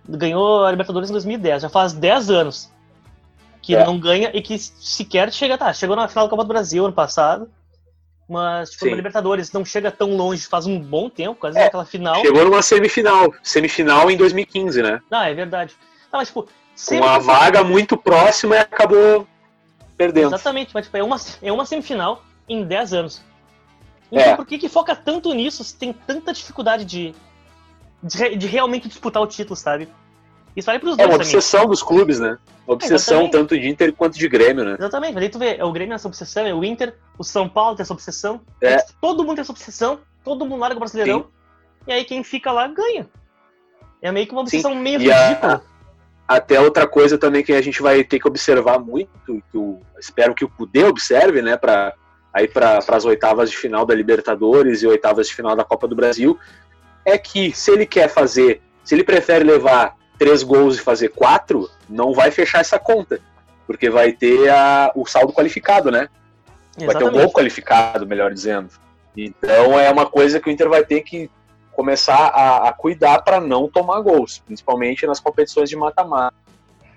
[0.07, 2.71] ganhou a Libertadores em 2010, já faz 10 anos
[3.61, 3.83] que é.
[3.83, 6.93] não ganha e que sequer chega, tá, chegou na final da Copa do Brasil ano
[6.93, 7.49] passado,
[8.29, 8.93] mas, tipo, Sim.
[8.93, 12.21] Libertadores não chega tão longe faz um bom tempo, quase é, aquela final.
[12.21, 13.33] Chegou numa semifinal.
[13.41, 15.01] Semifinal em 2015, né?
[15.09, 15.75] Ah, é verdade.
[16.13, 16.47] Não, mas, tipo,
[16.91, 19.27] uma vaga muito próxima e acabou.
[19.97, 20.27] perdendo.
[20.27, 23.23] Exatamente, mas tipo, é, uma, é uma semifinal em 10 anos.
[24.11, 24.35] Então é.
[24.35, 27.15] por que, que foca tanto nisso se tem tanta dificuldade de,
[28.01, 29.89] de, de realmente disputar o título, sabe?
[30.55, 31.71] Isso vale pros é dois É uma obsessão também.
[31.71, 32.37] dos clubes, né?
[32.67, 34.75] Uma obsessão é, tanto de Inter quanto de Grêmio, né?
[34.77, 37.23] Exatamente, mas aí tu vê, é o Grêmio tem essa obsessão, é o Inter, o
[37.23, 38.41] São Paulo tem essa obsessão.
[38.61, 38.77] É.
[39.01, 41.21] Todo mundo tem essa obsessão, todo mundo larga o Brasileirão.
[41.21, 41.27] Sim.
[41.87, 43.07] E aí quem fica lá ganha.
[44.01, 44.79] É meio que uma obsessão Sim.
[44.79, 45.63] meio e ridícula.
[46.27, 49.81] A, até outra coisa também que a gente vai ter que observar muito, que eu
[49.99, 51.93] espero que o Cudê observe, né, para
[52.31, 55.95] aí para as oitavas de final da Libertadores e oitavas de final da Copa do
[55.95, 56.37] Brasil,
[57.03, 61.69] é que se ele quer fazer, se ele prefere levar três gols e fazer quatro,
[61.89, 63.19] não vai fechar essa conta,
[63.65, 66.09] porque vai ter a, o saldo qualificado, né?
[66.77, 66.85] Exatamente.
[66.85, 68.69] Vai ter um gol qualificado, melhor dizendo.
[69.15, 71.31] Então é uma coisa que o Inter vai ter que
[71.71, 76.35] começar a, a cuidar para não tomar gols, principalmente nas competições de mata-mata.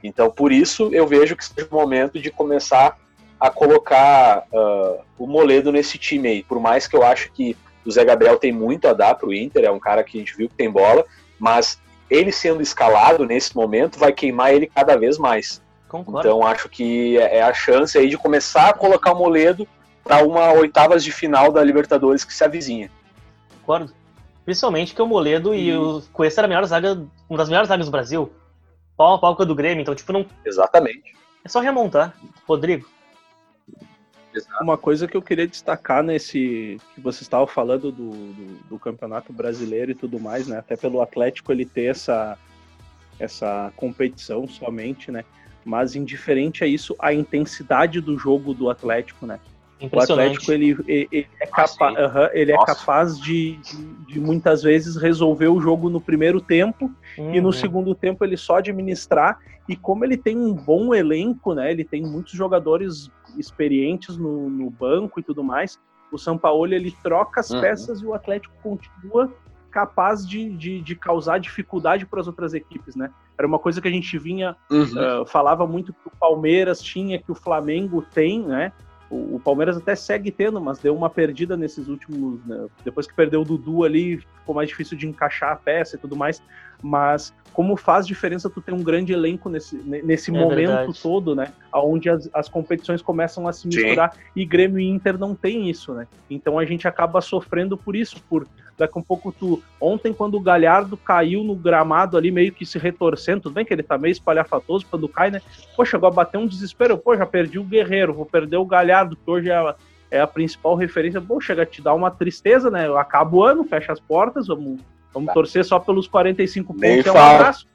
[0.03, 2.99] Então, por isso, eu vejo que seja o momento de começar
[3.39, 6.43] a colocar uh, o Moledo nesse time aí.
[6.43, 9.35] Por mais que eu acho que o Zé Gabriel tem muito a dar para o
[9.35, 11.05] Inter, é um cara que a gente viu que tem bola,
[11.39, 11.81] mas
[12.13, 15.63] ele sendo escalado nesse momento vai queimar ele cada vez mais.
[15.89, 16.21] Concordo.
[16.21, 19.67] Então, acho que é, é a chance aí de começar a colocar o Moledo
[20.05, 22.91] para uma oitavas de final da Libertadores que se avizinha.
[23.61, 23.93] Concordo.
[24.45, 27.69] Principalmente que o Moledo e, e o Cuesta era a melhor zaga, uma das melhores
[27.69, 28.33] zagas do Brasil.
[28.97, 30.27] Pau a pau com a do Grêmio, então, tipo, não.
[30.45, 31.15] Exatamente.
[31.45, 32.15] É só remontar.
[32.47, 32.87] Rodrigo.
[34.61, 39.33] Uma coisa que eu queria destacar nesse que você estava falando do, do, do, campeonato
[39.33, 40.59] brasileiro e tudo mais, né?
[40.59, 42.39] Até pelo Atlético ele ter essa,
[43.19, 45.25] essa competição somente, né?
[45.65, 49.39] Mas indiferente a isso, a intensidade do jogo do Atlético, né?
[49.91, 54.97] O Atlético ele, ele, é, capa uh ele é capaz de, de, de, muitas vezes
[54.97, 57.35] resolver o jogo no primeiro tempo uhum.
[57.35, 57.53] e no uhum.
[57.53, 59.39] segundo tempo ele só administrar.
[59.69, 61.71] E como ele tem um bom elenco, né?
[61.71, 65.79] Ele tem muitos jogadores experientes no, no banco e tudo mais.
[66.11, 67.61] O São Paulo ele troca as uhum.
[67.61, 69.33] peças e o Atlético continua
[69.71, 73.11] capaz de, de, de causar dificuldade para as outras equipes, né?
[73.39, 75.23] Era uma coisa que a gente vinha uhum.
[75.23, 78.73] uh, falava muito que o Palmeiras tinha, que o Flamengo tem, né?
[79.13, 82.43] O, Palmeiras até segue tendo, mas deu uma perdida nesses últimos.
[82.47, 82.67] Né?
[82.83, 86.17] Depois que perdeu o Dudu ali, ficou mais difícil de encaixar a peça e tudo
[86.17, 86.43] mais.
[86.83, 91.03] Mas como faz diferença tu ter um grande elenco nesse, nesse é momento verdade.
[91.03, 91.53] todo, né?
[91.73, 94.21] Onde as, as competições começam a se misturar Sim.
[94.35, 96.07] e Grêmio e Inter não tem isso, né?
[96.31, 98.47] Então a gente acaba sofrendo por isso, por
[98.77, 99.63] daqui a um pouco tu.
[99.81, 103.73] Ontem, quando o Galhardo caiu no gramado ali, meio que se retorcendo, tudo bem que
[103.73, 105.41] ele tá meio espalhafatoso quando cai, né?
[105.77, 109.17] Pô, chegou a bater um desespero, pô, já perdi o Guerreiro, vou perder o Galhardo,
[109.17, 109.75] que hoje é a,
[110.11, 111.21] é a principal referência.
[111.21, 112.89] Pô, chega a te dar uma tristeza, né?
[112.97, 114.81] Acaba o ano, fecha as portas, vamos,
[115.13, 115.35] vamos tá.
[115.35, 117.67] torcer só pelos 45 pontos, é um abraço.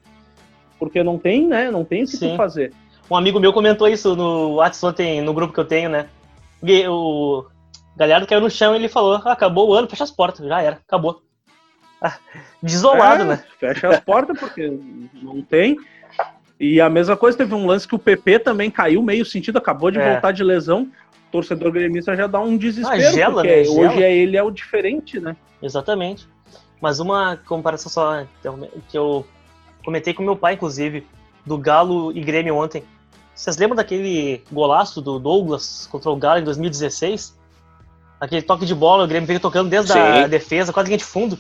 [0.80, 1.72] Porque não tem, né?
[1.72, 2.72] Não tem o que fazer.
[3.10, 6.08] Um amigo meu comentou isso no WhatsApp ontem, no grupo que eu tenho, né?
[6.90, 7.46] O
[7.98, 10.62] Galhardo caiu no chão e ele falou: ah, acabou o ano, fecha as portas, já
[10.62, 11.24] era, acabou.
[12.00, 12.16] Ah,
[12.62, 13.44] desolado, é, né?
[13.60, 14.72] Fecha as portas porque
[15.16, 15.78] não tem.
[16.60, 19.90] E a mesma coisa, teve um lance que o PP também caiu meio sentido, acabou
[19.90, 20.12] de é.
[20.12, 20.84] voltar de lesão.
[21.28, 23.68] O torcedor gremista já dá um desespero, ah, gela, porque né?
[23.68, 25.36] hoje é ele é o diferente, né?
[25.62, 26.28] Exatamente.
[26.80, 29.26] Mas uma comparação só então, que eu
[29.84, 31.06] comentei com meu pai, inclusive,
[31.46, 32.84] do Galo e Grêmio ontem.
[33.34, 37.37] Vocês lembram daquele golaço do Douglas contra o Galo em 2016?
[38.20, 40.00] Aquele toque de bola, o Grêmio veio tocando desde Sim.
[40.00, 41.38] a defesa, quase linha de fundo.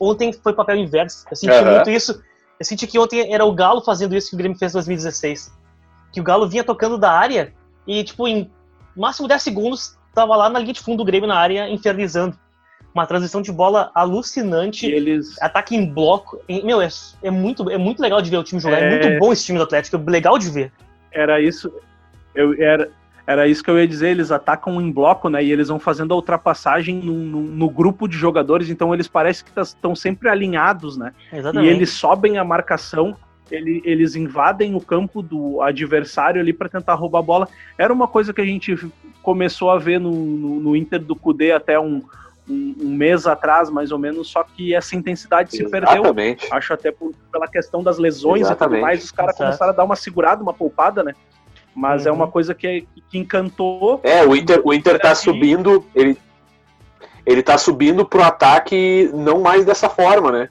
[0.00, 1.24] Ontem foi papel inverso.
[1.30, 1.72] Eu senti uhum.
[1.72, 2.22] muito isso.
[2.58, 5.52] Eu senti que ontem era o Galo fazendo isso que o Grêmio fez em 2016.
[6.12, 7.52] Que o Galo vinha tocando da área
[7.86, 8.50] e, tipo, em
[8.96, 12.38] máximo 10 segundos, tava lá na linha de fundo do Grêmio na área, infernizando.
[12.94, 14.86] Uma transição de bola alucinante.
[14.86, 15.40] Eles...
[15.42, 16.40] Ataque em bloco.
[16.48, 16.88] Meu, é,
[17.22, 18.80] é, muito, é muito legal de ver o time jogar.
[18.80, 18.86] É...
[18.86, 19.96] é muito bom esse time do Atlético.
[19.96, 20.72] É legal de ver.
[21.10, 21.72] Era isso.
[22.34, 22.90] Eu, era,
[23.26, 25.42] era isso que eu ia dizer, eles atacam em bloco, né?
[25.42, 29.44] E eles vão fazendo a ultrapassagem no, no, no grupo de jogadores, então eles parecem
[29.44, 31.12] que estão sempre alinhados, né?
[31.32, 31.70] Exatamente.
[31.70, 33.16] E eles sobem a marcação,
[33.50, 37.48] ele, eles invadem o campo do adversário ali para tentar roubar a bola.
[37.78, 38.76] Era uma coisa que a gente
[39.22, 42.02] começou a ver no, no, no Inter do Cudê até um,
[42.46, 45.94] um, um, mês atrás, mais ou menos, só que essa intensidade Exatamente.
[45.94, 46.36] se perdeu.
[46.50, 48.74] Acho até por, pela questão das lesões Exatamente.
[48.74, 51.14] e tudo mais, os caras começaram a dar uma segurada, uma poupada, né?
[51.74, 52.08] Mas uhum.
[52.08, 54.00] é uma coisa que, que encantou.
[54.02, 56.16] É, o Inter, o Inter tá subindo, ele,
[57.26, 60.48] ele tá subindo pro ataque não mais dessa forma, né?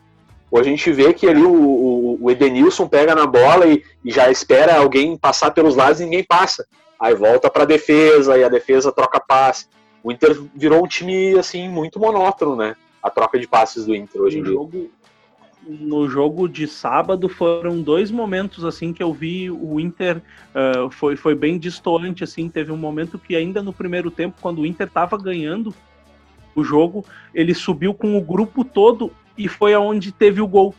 [0.51, 4.12] Hoje a gente vê que ali o, o, o Edenilson pega na bola e, e,
[4.12, 6.67] já espera alguém passar pelos lados e ninguém passa.
[6.99, 9.65] Aí volta pra defesa e a defesa troca passe.
[10.03, 12.75] O Inter virou um time, assim, muito monótono, né?
[13.01, 14.53] A troca de passes do Inter hoje em dia.
[14.53, 14.91] Jogo,
[15.67, 21.15] no jogo de sábado foram dois momentos assim que eu vi o Inter uh, foi,
[21.15, 24.88] foi bem distoante assim teve um momento que ainda no primeiro tempo quando o Inter
[24.88, 25.73] estava ganhando
[26.56, 30.76] o jogo ele subiu com o grupo todo e foi aonde teve o gol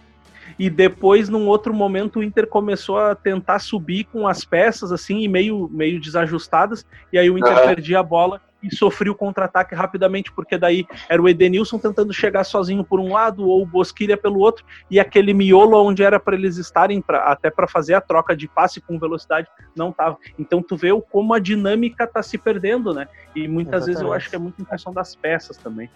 [0.59, 5.21] e depois num outro momento o Inter começou a tentar subir com as peças assim
[5.21, 7.67] e meio meio desajustadas e aí o Inter uhum.
[7.67, 12.45] perdia a bola e sofria o contra-ataque rapidamente, porque daí era o Edenilson tentando chegar
[12.45, 16.35] sozinho por um lado ou o Bosquilha pelo outro, e aquele miolo onde era para
[16.35, 20.17] eles estarem, pra, até para fazer a troca de passe com velocidade, não tava.
[20.39, 23.07] Então tu vê como a dinâmica tá se perdendo, né?
[23.35, 23.87] E muitas Exatamente.
[23.87, 25.91] vezes eu acho que é muito em questão das peças também.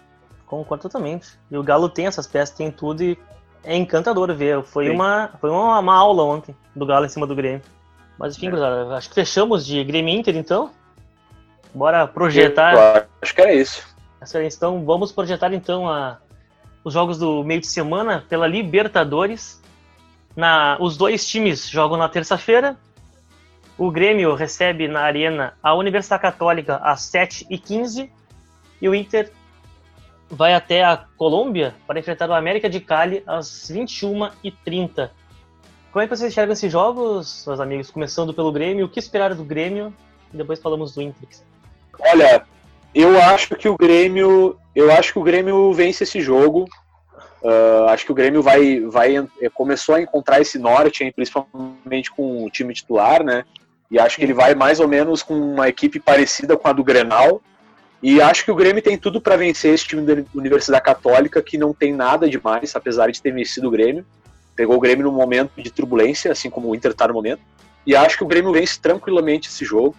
[0.45, 1.39] Concordo totalmente.
[1.49, 3.17] E o Galo tem essas peças, tem tudo e
[3.63, 4.63] é encantador ver.
[4.63, 7.61] Foi, uma, foi uma, uma, aula ontem do Galo em cima do Grêmio.
[8.17, 8.95] Mas enfim, é.
[8.95, 10.71] acho que fechamos de Grêmio Inter então.
[11.73, 12.73] Bora projetar.
[12.73, 13.87] Eu acho que era isso.
[14.43, 16.17] Então vamos projetar então a,
[16.83, 19.61] os jogos do meio de semana pela Libertadores.
[20.35, 22.77] Na, os dois times jogam na terça-feira.
[23.77, 28.09] O Grêmio recebe na Arena a Universidade Católica às 7h15
[28.81, 29.31] e o Inter
[30.29, 35.09] vai até a Colômbia para enfrentar o América de Cali às 21h30.
[35.91, 37.89] Como é que vocês enxergam esses jogos, meus amigos?
[37.89, 39.93] Começando pelo Grêmio, o que esperar do Grêmio?
[40.31, 41.27] E depois falamos do Inter.
[41.99, 42.43] Olha,
[42.93, 46.65] eu acho que o Grêmio, eu acho que o Grêmio vence esse jogo.
[47.41, 52.11] Uh, acho que o Grêmio vai, vai é, começou a encontrar esse norte, hein, principalmente
[52.11, 53.45] com o time titular, né?
[53.89, 56.83] E acho que ele vai mais ou menos com uma equipe parecida com a do
[56.83, 57.41] Grenal.
[58.01, 61.57] E acho que o Grêmio tem tudo para vencer esse time da Universidade Católica, que
[61.57, 64.05] não tem nada demais, apesar de ter vencido o Grêmio.
[64.55, 67.41] Pegou o Grêmio num momento de turbulência, assim como o Inter está no momento.
[67.85, 69.95] E acho que o Grêmio vence tranquilamente esse jogo.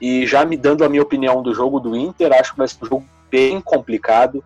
[0.00, 2.84] E já me dando a minha opinião do jogo do Inter, acho que vai ser
[2.84, 4.44] um jogo bem complicado,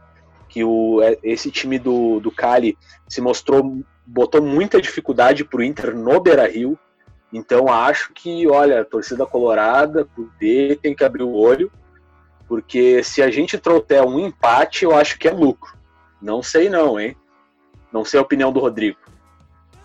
[0.49, 2.77] que o, é, esse time do, do Cali
[3.09, 6.79] se mostrou, botou muita dificuldade para o Inter no Beira-Rio,
[7.33, 10.07] então acho que, olha, a torcida colorada,
[10.39, 11.71] D, tem que abrir o olho,
[12.49, 15.79] porque se a gente trouxer um empate, eu acho que é lucro.
[16.21, 17.17] Não sei não, hein?
[17.93, 18.99] Não sei a opinião do Rodrigo.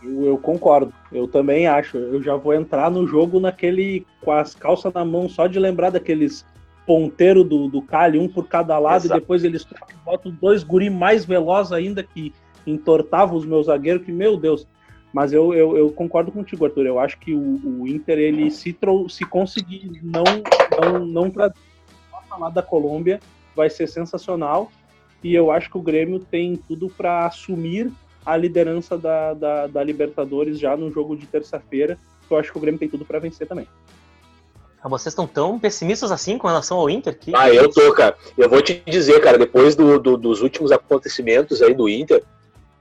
[0.06, 1.98] Eu, eu, concordo, eu também acho.
[1.98, 5.90] Eu já vou entrar no jogo naquele com as calças na mão, só de lembrar
[5.90, 6.46] daqueles
[6.86, 9.18] ponteiro do, do Cali, um por cada lado, Exato.
[9.18, 9.66] e depois eles
[10.06, 12.32] botam dois guri mais velozes ainda que
[12.66, 14.68] entortavam os meus zagueiros, que, meu Deus.
[15.12, 16.86] Mas eu, eu, eu concordo contigo, Arthur.
[16.86, 20.24] Eu acho que o, o Inter, ele se, trou se conseguir não,
[20.82, 21.56] não, não trazer
[22.38, 23.20] lá da Colômbia,
[23.56, 24.70] vai ser sensacional.
[25.24, 27.92] E eu acho que o Grêmio tem tudo para assumir
[28.26, 31.98] a liderança da, da, da Libertadores já no jogo de terça-feira.
[32.30, 33.68] Eu acho que o Grêmio tem tudo para vencer também.
[34.82, 37.18] Ah, vocês estão tão pessimistas assim com relação ao Inter?
[37.18, 37.36] Que...
[37.36, 38.16] Ah, eu tô, cara.
[38.38, 42.24] Eu vou te dizer, cara, depois do, do, dos últimos acontecimentos aí do Inter,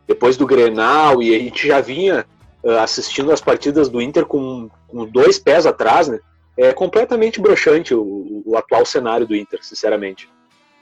[0.07, 2.27] depois do Grenal, e a gente já vinha
[2.63, 6.19] uh, assistindo as partidas do Inter com, com, dois pés atrás, né?
[6.57, 10.29] É completamente broxante o, o atual cenário do Inter, sinceramente.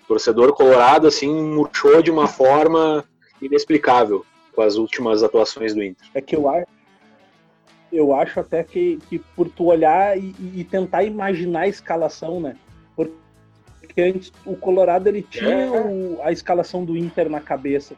[0.05, 3.05] O torcedor colorado, assim, murchou de uma forma
[3.41, 6.07] inexplicável com as últimas atuações do Inter.
[6.15, 6.67] É que eu acho,
[7.93, 12.57] eu acho até que, que por tu olhar e, e tentar imaginar a escalação, né?
[12.95, 15.71] Porque antes o Colorado ele tinha é.
[15.71, 17.95] o, a escalação do Inter na cabeça.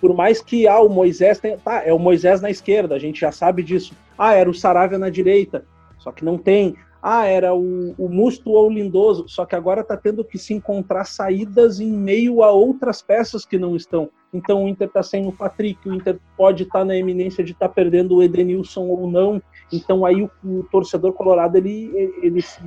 [0.00, 3.20] Por mais que ah, o Moisés tem, tá, é o Moisés na esquerda, a gente
[3.20, 3.94] já sabe disso.
[4.16, 5.64] Ah, era o Saravia na direita,
[5.98, 6.76] só que não tem.
[7.02, 10.52] Ah, era o, o Musto ou o Lindoso, só que agora tá tendo que se
[10.52, 14.10] encontrar saídas em meio a outras peças que não estão.
[14.32, 17.52] Então o Inter está sem o Patrick, o Inter pode estar tá na eminência de
[17.52, 19.40] estar tá perdendo o Edenilson ou não.
[19.72, 22.60] Então aí o, o torcedor colorado ele, ele se,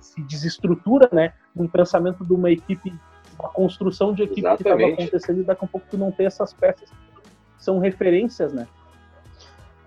[0.00, 1.32] se, desestrutura, né?
[1.54, 2.94] Um pensamento de uma equipe,
[3.38, 4.62] uma construção de equipe Exatamente.
[4.62, 6.88] que estava acontecendo e daqui a pouco tu não tem essas peças
[7.58, 8.68] são referências, né?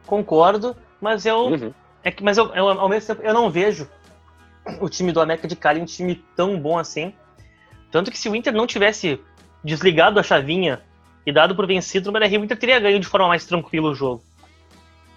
[0.06, 1.74] Concordo, mas eu, uhum.
[2.04, 3.90] É que, mas eu, eu, ao mesmo tempo eu não vejo
[4.80, 7.14] o time do América de Cali um time tão bom assim.
[7.92, 9.20] Tanto que se o Inter não tivesse
[9.64, 10.82] desligado a chavinha
[11.26, 13.96] e dado por vencido no Beira-Rio, o Inter teria ganho de forma mais tranquila o
[13.96, 14.24] jogo.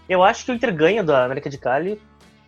[0.09, 2.00] Eu acho que o Inter ganha da América de Cali,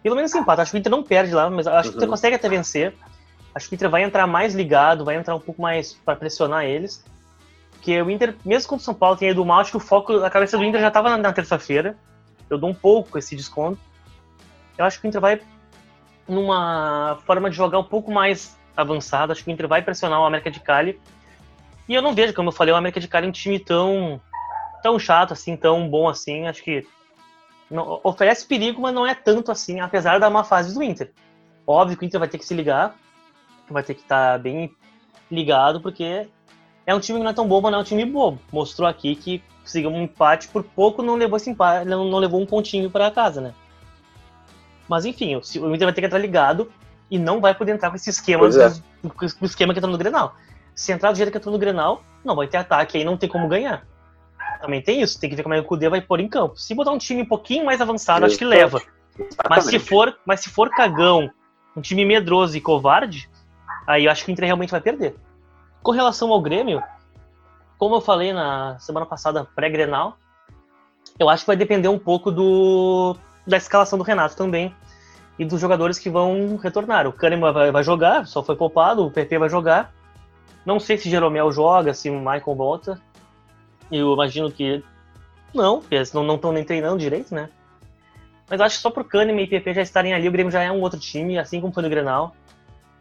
[0.02, 0.62] pelo menos empata.
[0.62, 1.82] Acho que o Inter não perde lá, mas acho uhum.
[1.82, 2.12] que o Inter uhum.
[2.12, 2.94] consegue até vencer.
[3.54, 6.64] Acho que o Inter vai entrar mais ligado, vai entrar um pouco mais para pressionar
[6.64, 7.04] eles.
[7.72, 10.18] Porque o Inter, mesmo com o São Paulo tenha ido mal, acho que o foco
[10.18, 11.96] da cabeça do Inter já estava na, na terça-feira.
[12.50, 13.78] Eu dou um pouco esse desconto.
[14.76, 15.40] Eu acho que o Inter vai
[16.28, 19.32] numa forma de jogar um pouco mais avançada.
[19.32, 21.00] Acho que o Inter vai pressionar o América de Cali
[21.88, 24.20] e eu não vejo, como eu falei, o América de Cali um time tão,
[24.82, 26.46] tão chato assim, tão bom assim.
[26.46, 26.86] Acho que
[27.70, 31.12] não, oferece perigo, mas não é tanto assim, apesar da má fase do Inter.
[31.66, 32.96] Óbvio que o Inter vai ter que se ligar,
[33.68, 34.74] vai ter que estar tá bem
[35.30, 36.26] ligado, porque
[36.86, 38.38] é um time que não é tão bom, mas não é um time bobo.
[38.50, 42.40] Mostrou aqui que conseguiu um empate, por pouco não levou esse empate, não, não levou
[42.40, 43.54] um pontinho para casa, né?
[44.88, 46.70] Mas enfim, o, Inter vai ter que entrar ligado
[47.10, 49.08] e não vai poder entrar com esse esquema, é.
[49.08, 50.36] com o esquema que entrou no Grenal.
[50.74, 53.28] Se entrar do jeito que entrou no Grenal, não vai ter ataque aí, não tem
[53.28, 53.86] como ganhar.
[54.60, 56.56] Também tem isso, tem que ver como é que o Kudê vai pôr em campo.
[56.56, 58.82] Se botar um time um pouquinho mais avançado, acho que leva.
[59.48, 61.30] Mas se for, mas se for cagão,
[61.76, 63.28] um time medroso e covarde,
[63.86, 65.14] aí eu acho que o Inter realmente vai perder.
[65.82, 66.82] Com relação ao Grêmio,
[67.78, 70.16] como eu falei na semana passada pré-Grenal,
[71.18, 73.16] eu acho que vai depender um pouco do
[73.46, 74.74] da escalação do Renato também
[75.38, 77.06] e dos jogadores que vão retornar.
[77.06, 79.92] O Kahneman vai, vai jogar, só foi poupado, o PP vai jogar.
[80.64, 83.00] Não sei se Jeromel joga, se o Michael volta.
[83.90, 84.82] Eu imagino que
[85.52, 87.48] não, porque eles não estão nem treinando direito, né?
[88.48, 90.70] Mas acho que só pro Kahneman e PP já estarem ali, o Grêmio já é
[90.70, 92.34] um outro time, assim como foi no Grenal.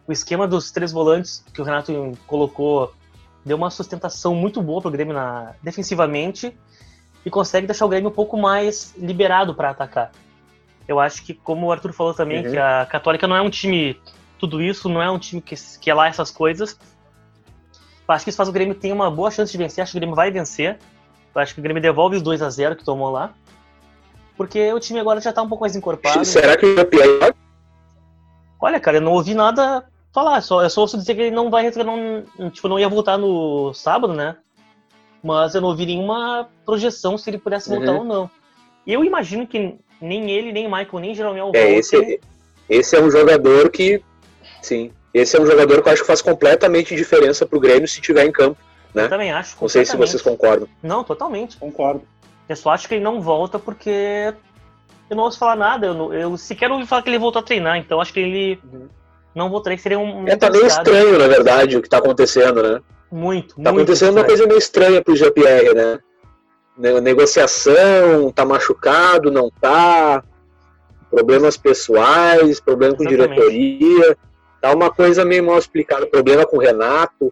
[0.08, 2.94] O esquema dos três volantes que o Renato colocou
[3.46, 6.58] deu uma sustentação muito boa pro Grêmio na, defensivamente
[7.26, 10.12] e consegue deixar o Grêmio um pouco mais liberado para atacar.
[10.88, 12.52] Eu acho que, como o Arthur falou também, uhum.
[12.52, 13.98] que a Católica não é um time
[14.40, 16.78] tudo isso, não é um time que, que é lá essas coisas.
[18.06, 19.82] Eu acho que isso faz o Grêmio ter uma boa chance de vencer.
[19.82, 20.78] Acho que o Grêmio vai vencer.
[21.34, 23.34] Eu acho que o Grêmio devolve os 2 a 0 que tomou lá.
[24.36, 26.26] Porque o time agora já tá um pouco mais encorpado.
[26.26, 27.34] Será que o pior?
[28.60, 30.42] Olha, cara, eu não ouvi nada falar.
[30.42, 33.74] Só, eu só ouço dizer que ele não vai não, tipo, não ia voltar no
[33.74, 34.36] sábado, né?
[35.24, 38.00] Mas eu não ouvi nenhuma projeção se ele pudesse voltar uhum.
[38.00, 38.30] ou não.
[38.86, 42.20] E eu imagino que nem ele, nem Michael, nem Jeromel é, esse,
[42.70, 44.02] esse é um jogador que.
[44.62, 44.92] Sim.
[45.14, 48.26] Esse é um jogador que eu acho que faz completamente diferença pro Grêmio se tiver
[48.26, 48.58] em campo.
[48.94, 49.06] Né?
[49.06, 49.56] Eu também acho.
[49.62, 50.68] Não sei se vocês concordam.
[50.82, 51.58] Não, totalmente.
[51.58, 52.04] Concordo.
[52.50, 54.34] Eu só acho que ele não volta porque
[55.10, 55.88] eu não ouço falar nada.
[55.88, 58.88] Eu, eu sequer ouvi falar que ele voltou a treinar, então acho que ele uhum.
[59.34, 60.28] não voltaria, que seria um.
[60.28, 62.82] É, tá meio estranho, na verdade, o que tá acontecendo, né?
[63.12, 64.18] Muito, Tá muito acontecendo estranho.
[64.18, 66.00] uma coisa meio estranha pro GPR, né?
[66.78, 70.24] Negociação, tá machucado, não tá,
[71.10, 73.36] problemas pessoais, problema com Exatamente.
[73.36, 74.18] diretoria,
[74.60, 77.32] tá uma coisa meio mal explicada, problema com o Renato.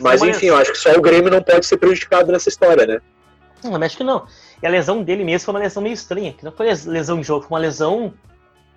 [0.00, 3.00] Mas enfim, eu acho que só o Grêmio não pode ser prejudicado nessa história, né?
[3.62, 4.26] Não, mas acho que não.
[4.62, 7.22] E a lesão dele mesmo foi uma lesão meio estranha, que não foi lesão em
[7.22, 8.12] jogo, foi uma lesão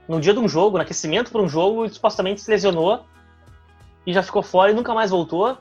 [0.08, 3.04] no dia de um jogo, no aquecimento para um jogo, ele supostamente se lesionou
[4.06, 5.58] e já ficou fora e nunca mais voltou.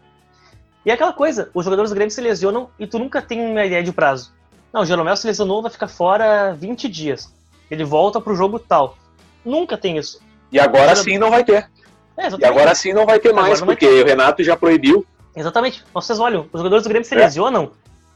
[0.86, 3.64] E é aquela coisa, os jogadores do Grêmio se lesionam e tu nunca tem uma
[3.64, 4.32] ideia de prazo.
[4.72, 7.34] Não, o Jeromel se lesionou, vai ficar fora 20 dias.
[7.68, 8.96] Ele volta pro jogo tal.
[9.44, 10.20] Nunca tem isso.
[10.52, 11.68] E agora sim não vai ter.
[12.16, 14.04] É, e agora sim não vai ter mais, porque ter.
[14.04, 15.04] o Renato já proibiu.
[15.34, 15.84] Exatamente.
[15.92, 17.18] Vocês olham, os jogadores do Grêmio se é.
[17.18, 17.72] lesionam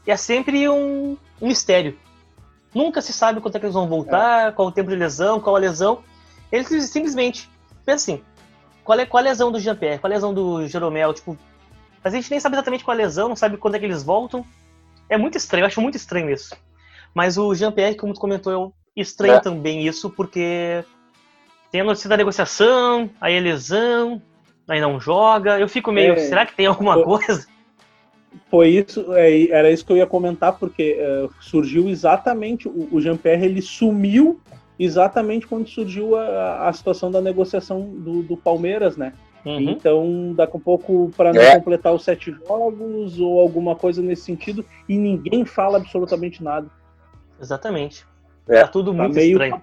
[0.07, 1.97] e é sempre um, um, mistério.
[2.73, 4.51] Nunca se sabe quanto é que eles vão voltar, é.
[4.53, 5.99] qual o tempo de lesão, qual a lesão.
[6.49, 7.49] Eles simplesmente
[7.85, 8.23] pensam assim,
[8.81, 11.37] qual é, qual a lesão do Jean-Pierre, qual a lesão do Jeromel, tipo,
[12.03, 14.03] mas a gente nem sabe exatamente qual a lesão, não sabe quando é que eles
[14.03, 14.45] voltam.
[15.09, 16.55] É muito estranho, eu acho muito estranho isso.
[17.13, 19.39] Mas o Jean-Pierre, como tu comentou, eu estranho é.
[19.39, 20.83] também isso, porque
[21.71, 24.21] tem a notícia da negociação, aí a lesão,
[24.67, 25.59] aí não joga.
[25.59, 27.47] Eu fico meio, é, será que tem alguma foi, coisa?
[28.49, 33.01] Foi isso, é, era isso que eu ia comentar, porque uh, surgiu exatamente, o, o
[33.01, 34.39] Jean-Pierre ele sumiu
[34.79, 39.13] exatamente quando surgiu a, a situação da negociação do, do Palmeiras, né?
[39.45, 39.59] Uhum.
[39.59, 41.55] Então, daqui a pouco, para não é.
[41.55, 46.67] completar os sete jogos ou alguma coisa nesse sentido, e ninguém fala absolutamente nada.
[47.39, 48.05] Exatamente.
[48.47, 48.61] É.
[48.61, 49.61] Tá tudo tá muito meio estranho.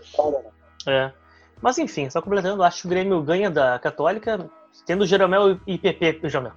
[0.00, 0.50] História, né?
[0.86, 1.12] É.
[1.60, 4.48] Mas enfim, só completando, acho que o Grêmio ganha da Católica,
[4.86, 6.52] tendo Jeromel e PP, Jeromel.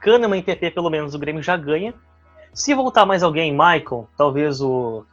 [0.00, 1.94] Kahneman e PP, pelo menos, o Grêmio já ganha.
[2.52, 5.04] Se voltar mais alguém, Michael, talvez o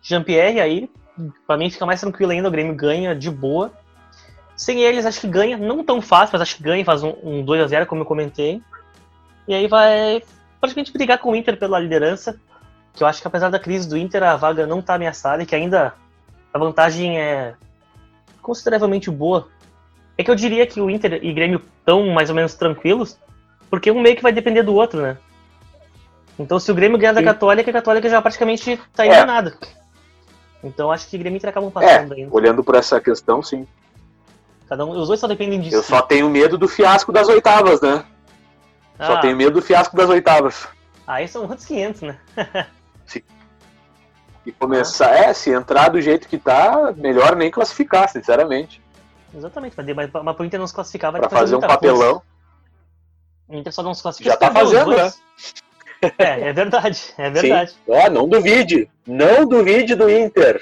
[0.00, 0.90] Jean-Pierre, aí,
[1.46, 3.72] para mim fica mais tranquilo ainda, o Grêmio ganha de boa.
[4.56, 7.44] Sem eles, acho que ganha, não tão fácil, mas acho que ganha, faz um, um
[7.44, 8.62] 2x0, como eu comentei.
[9.46, 10.22] E aí vai
[10.60, 12.40] praticamente brigar com o Inter pela liderança,
[12.94, 15.46] que eu acho que apesar da crise do Inter, a vaga não está ameaçada e
[15.46, 15.94] que ainda
[16.52, 17.54] a vantagem é
[18.40, 19.48] consideravelmente boa.
[20.16, 23.18] É que eu diria que o Inter e Grêmio estão mais ou menos tranquilos,
[23.68, 25.18] porque um meio que vai depender do outro, né?
[26.38, 29.56] Então se o Grêmio ganhar da Católica, a Católica já praticamente está eliminada.
[29.62, 29.66] É.
[30.64, 32.34] Então acho que o Grêmio e Inter acabam passando é, ainda.
[32.34, 33.66] Olhando por essa questão, sim.
[34.68, 35.76] Cada um, os dois só dependem disso.
[35.76, 38.04] Eu só tenho medo do fiasco das oitavas, né?
[38.98, 39.06] Ah.
[39.06, 40.66] Só tenho medo do fiasco das oitavas.
[41.06, 42.18] Aí são outros 500, né?
[43.06, 43.24] se,
[44.44, 45.16] e começar, ah.
[45.16, 48.82] é, se entrar do jeito que tá, melhor nem classificar, sinceramente.
[49.34, 52.12] Exatamente, mas, mas pro Inter não se classificar vai pra fazer, fazer um papelão.
[52.14, 52.22] Coisa.
[53.48, 54.30] O Inter só não se classifica.
[54.30, 55.12] Já tá fazendo, né?
[56.18, 57.70] É, é verdade, é verdade.
[57.70, 57.78] Sim.
[57.88, 60.60] Ó, não duvide, não duvide do Inter.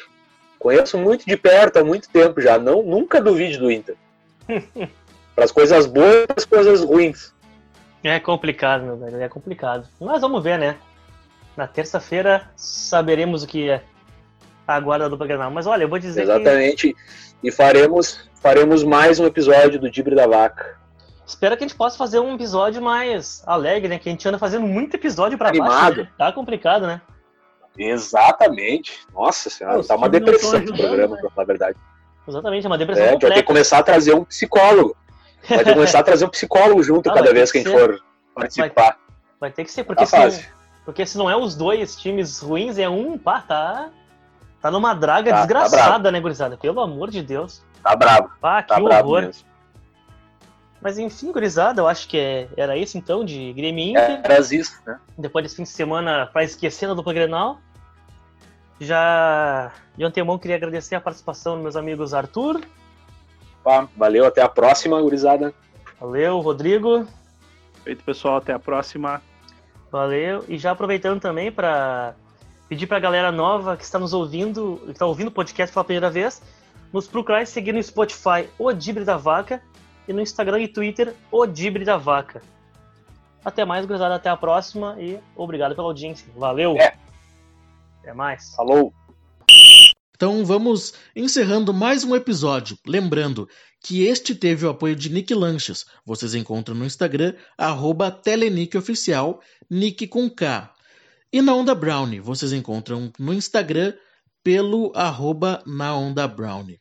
[0.65, 2.59] Conheço muito de perto há muito tempo já.
[2.59, 3.95] Não, nunca duvide do Inter.
[5.37, 7.35] para as coisas boas e as coisas ruins.
[8.03, 9.87] É complicado, meu velho, é complicado.
[10.01, 10.77] Mas vamos ver, né?
[11.55, 13.83] Na terça-feira saberemos o que é
[14.67, 15.51] a dupla Grenal.
[15.51, 16.95] Mas olha, eu vou dizer Exatamente.
[16.95, 17.49] Que...
[17.49, 20.79] E faremos, faremos mais um episódio do Dibre da Vaca.
[21.27, 23.99] Espero que a gente possa fazer um episódio mais alegre, né?
[23.99, 25.99] Que a gente anda fazendo muito episódio para baixo.
[25.99, 26.09] Né?
[26.17, 27.03] Tá complicado, né?
[27.79, 29.01] Exatamente.
[29.13, 31.21] Nossa senhora, tá uma depressão esse programa, né?
[31.21, 31.79] pra falar a verdade.
[32.27, 33.29] Exatamente, é uma depressão é, completa.
[33.29, 34.97] Vai ter que começar a trazer um psicólogo.
[35.49, 37.71] Vai ter que começar a trazer um psicólogo junto Não, cada vez que, que a
[37.71, 38.03] gente for
[38.35, 38.73] participar.
[38.75, 38.97] Vai,
[39.41, 40.49] vai, ter que ser, porque, tá se,
[40.85, 43.91] porque se não é os dois times ruins, é um, pá, tá.
[44.63, 46.57] Tá numa draga tá, tá desgraçada, tá né, gurizada?
[46.57, 47.63] Pelo amor de Deus.
[47.83, 48.31] Tá bravo.
[48.41, 49.23] Pá, tá que horror.
[49.23, 49.45] Mesmo.
[50.81, 54.21] Mas enfim, gurizada, eu acho que é, era isso então de Grêmio Inter.
[54.23, 54.99] Era isso, né?
[55.17, 57.59] Depois desse fim de semana, pra esquecer dupla Grenal.
[58.81, 62.61] Já de antemão queria agradecer a participação dos meus amigos Arthur.
[63.63, 65.55] Pá, valeu, até a próxima, gurizada.
[66.01, 67.07] Valeu, Rodrigo.
[67.83, 69.23] Feito, pessoal, até a próxima.
[69.91, 70.45] Valeu.
[70.49, 72.15] E já aproveitando também para
[72.69, 75.85] pedir para a galera nova que está nos ouvindo, que está ouvindo o podcast pela
[75.85, 76.43] primeira vez,
[76.93, 79.63] nos procurar e seguir no Spotify o Dibre da Vaca
[80.09, 82.43] e no Instagram e Twitter o Dibre da Vaca.
[83.45, 84.15] Até mais, gurizada.
[84.15, 86.27] Até a próxima e obrigado pela audiência.
[86.37, 86.77] Valeu!
[86.79, 87.04] É.
[88.05, 88.55] Até mais.
[88.55, 88.93] Falou!
[90.15, 92.79] Então vamos encerrando mais um episódio.
[92.87, 93.49] Lembrando
[93.83, 95.87] que este teve o apoio de Nick Lanches.
[96.05, 99.41] Vocês encontram no Instagram, arroba TeleNickOficial,
[99.71, 100.71] Nick com K.
[101.33, 103.95] E na Onda Brownie, vocês encontram no Instagram
[104.43, 106.79] pelo arroba na Onda Brownie.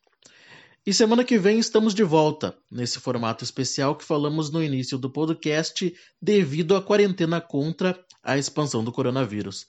[0.85, 5.09] E semana que vem estamos de volta, nesse formato especial que falamos no início do
[5.09, 9.67] podcast, devido à quarentena contra a expansão do coronavírus.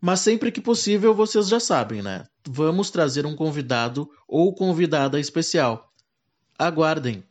[0.00, 2.24] Mas sempre que possível, vocês já sabem, né?
[2.46, 5.92] Vamos trazer um convidado ou convidada especial.
[6.58, 7.24] Aguardem!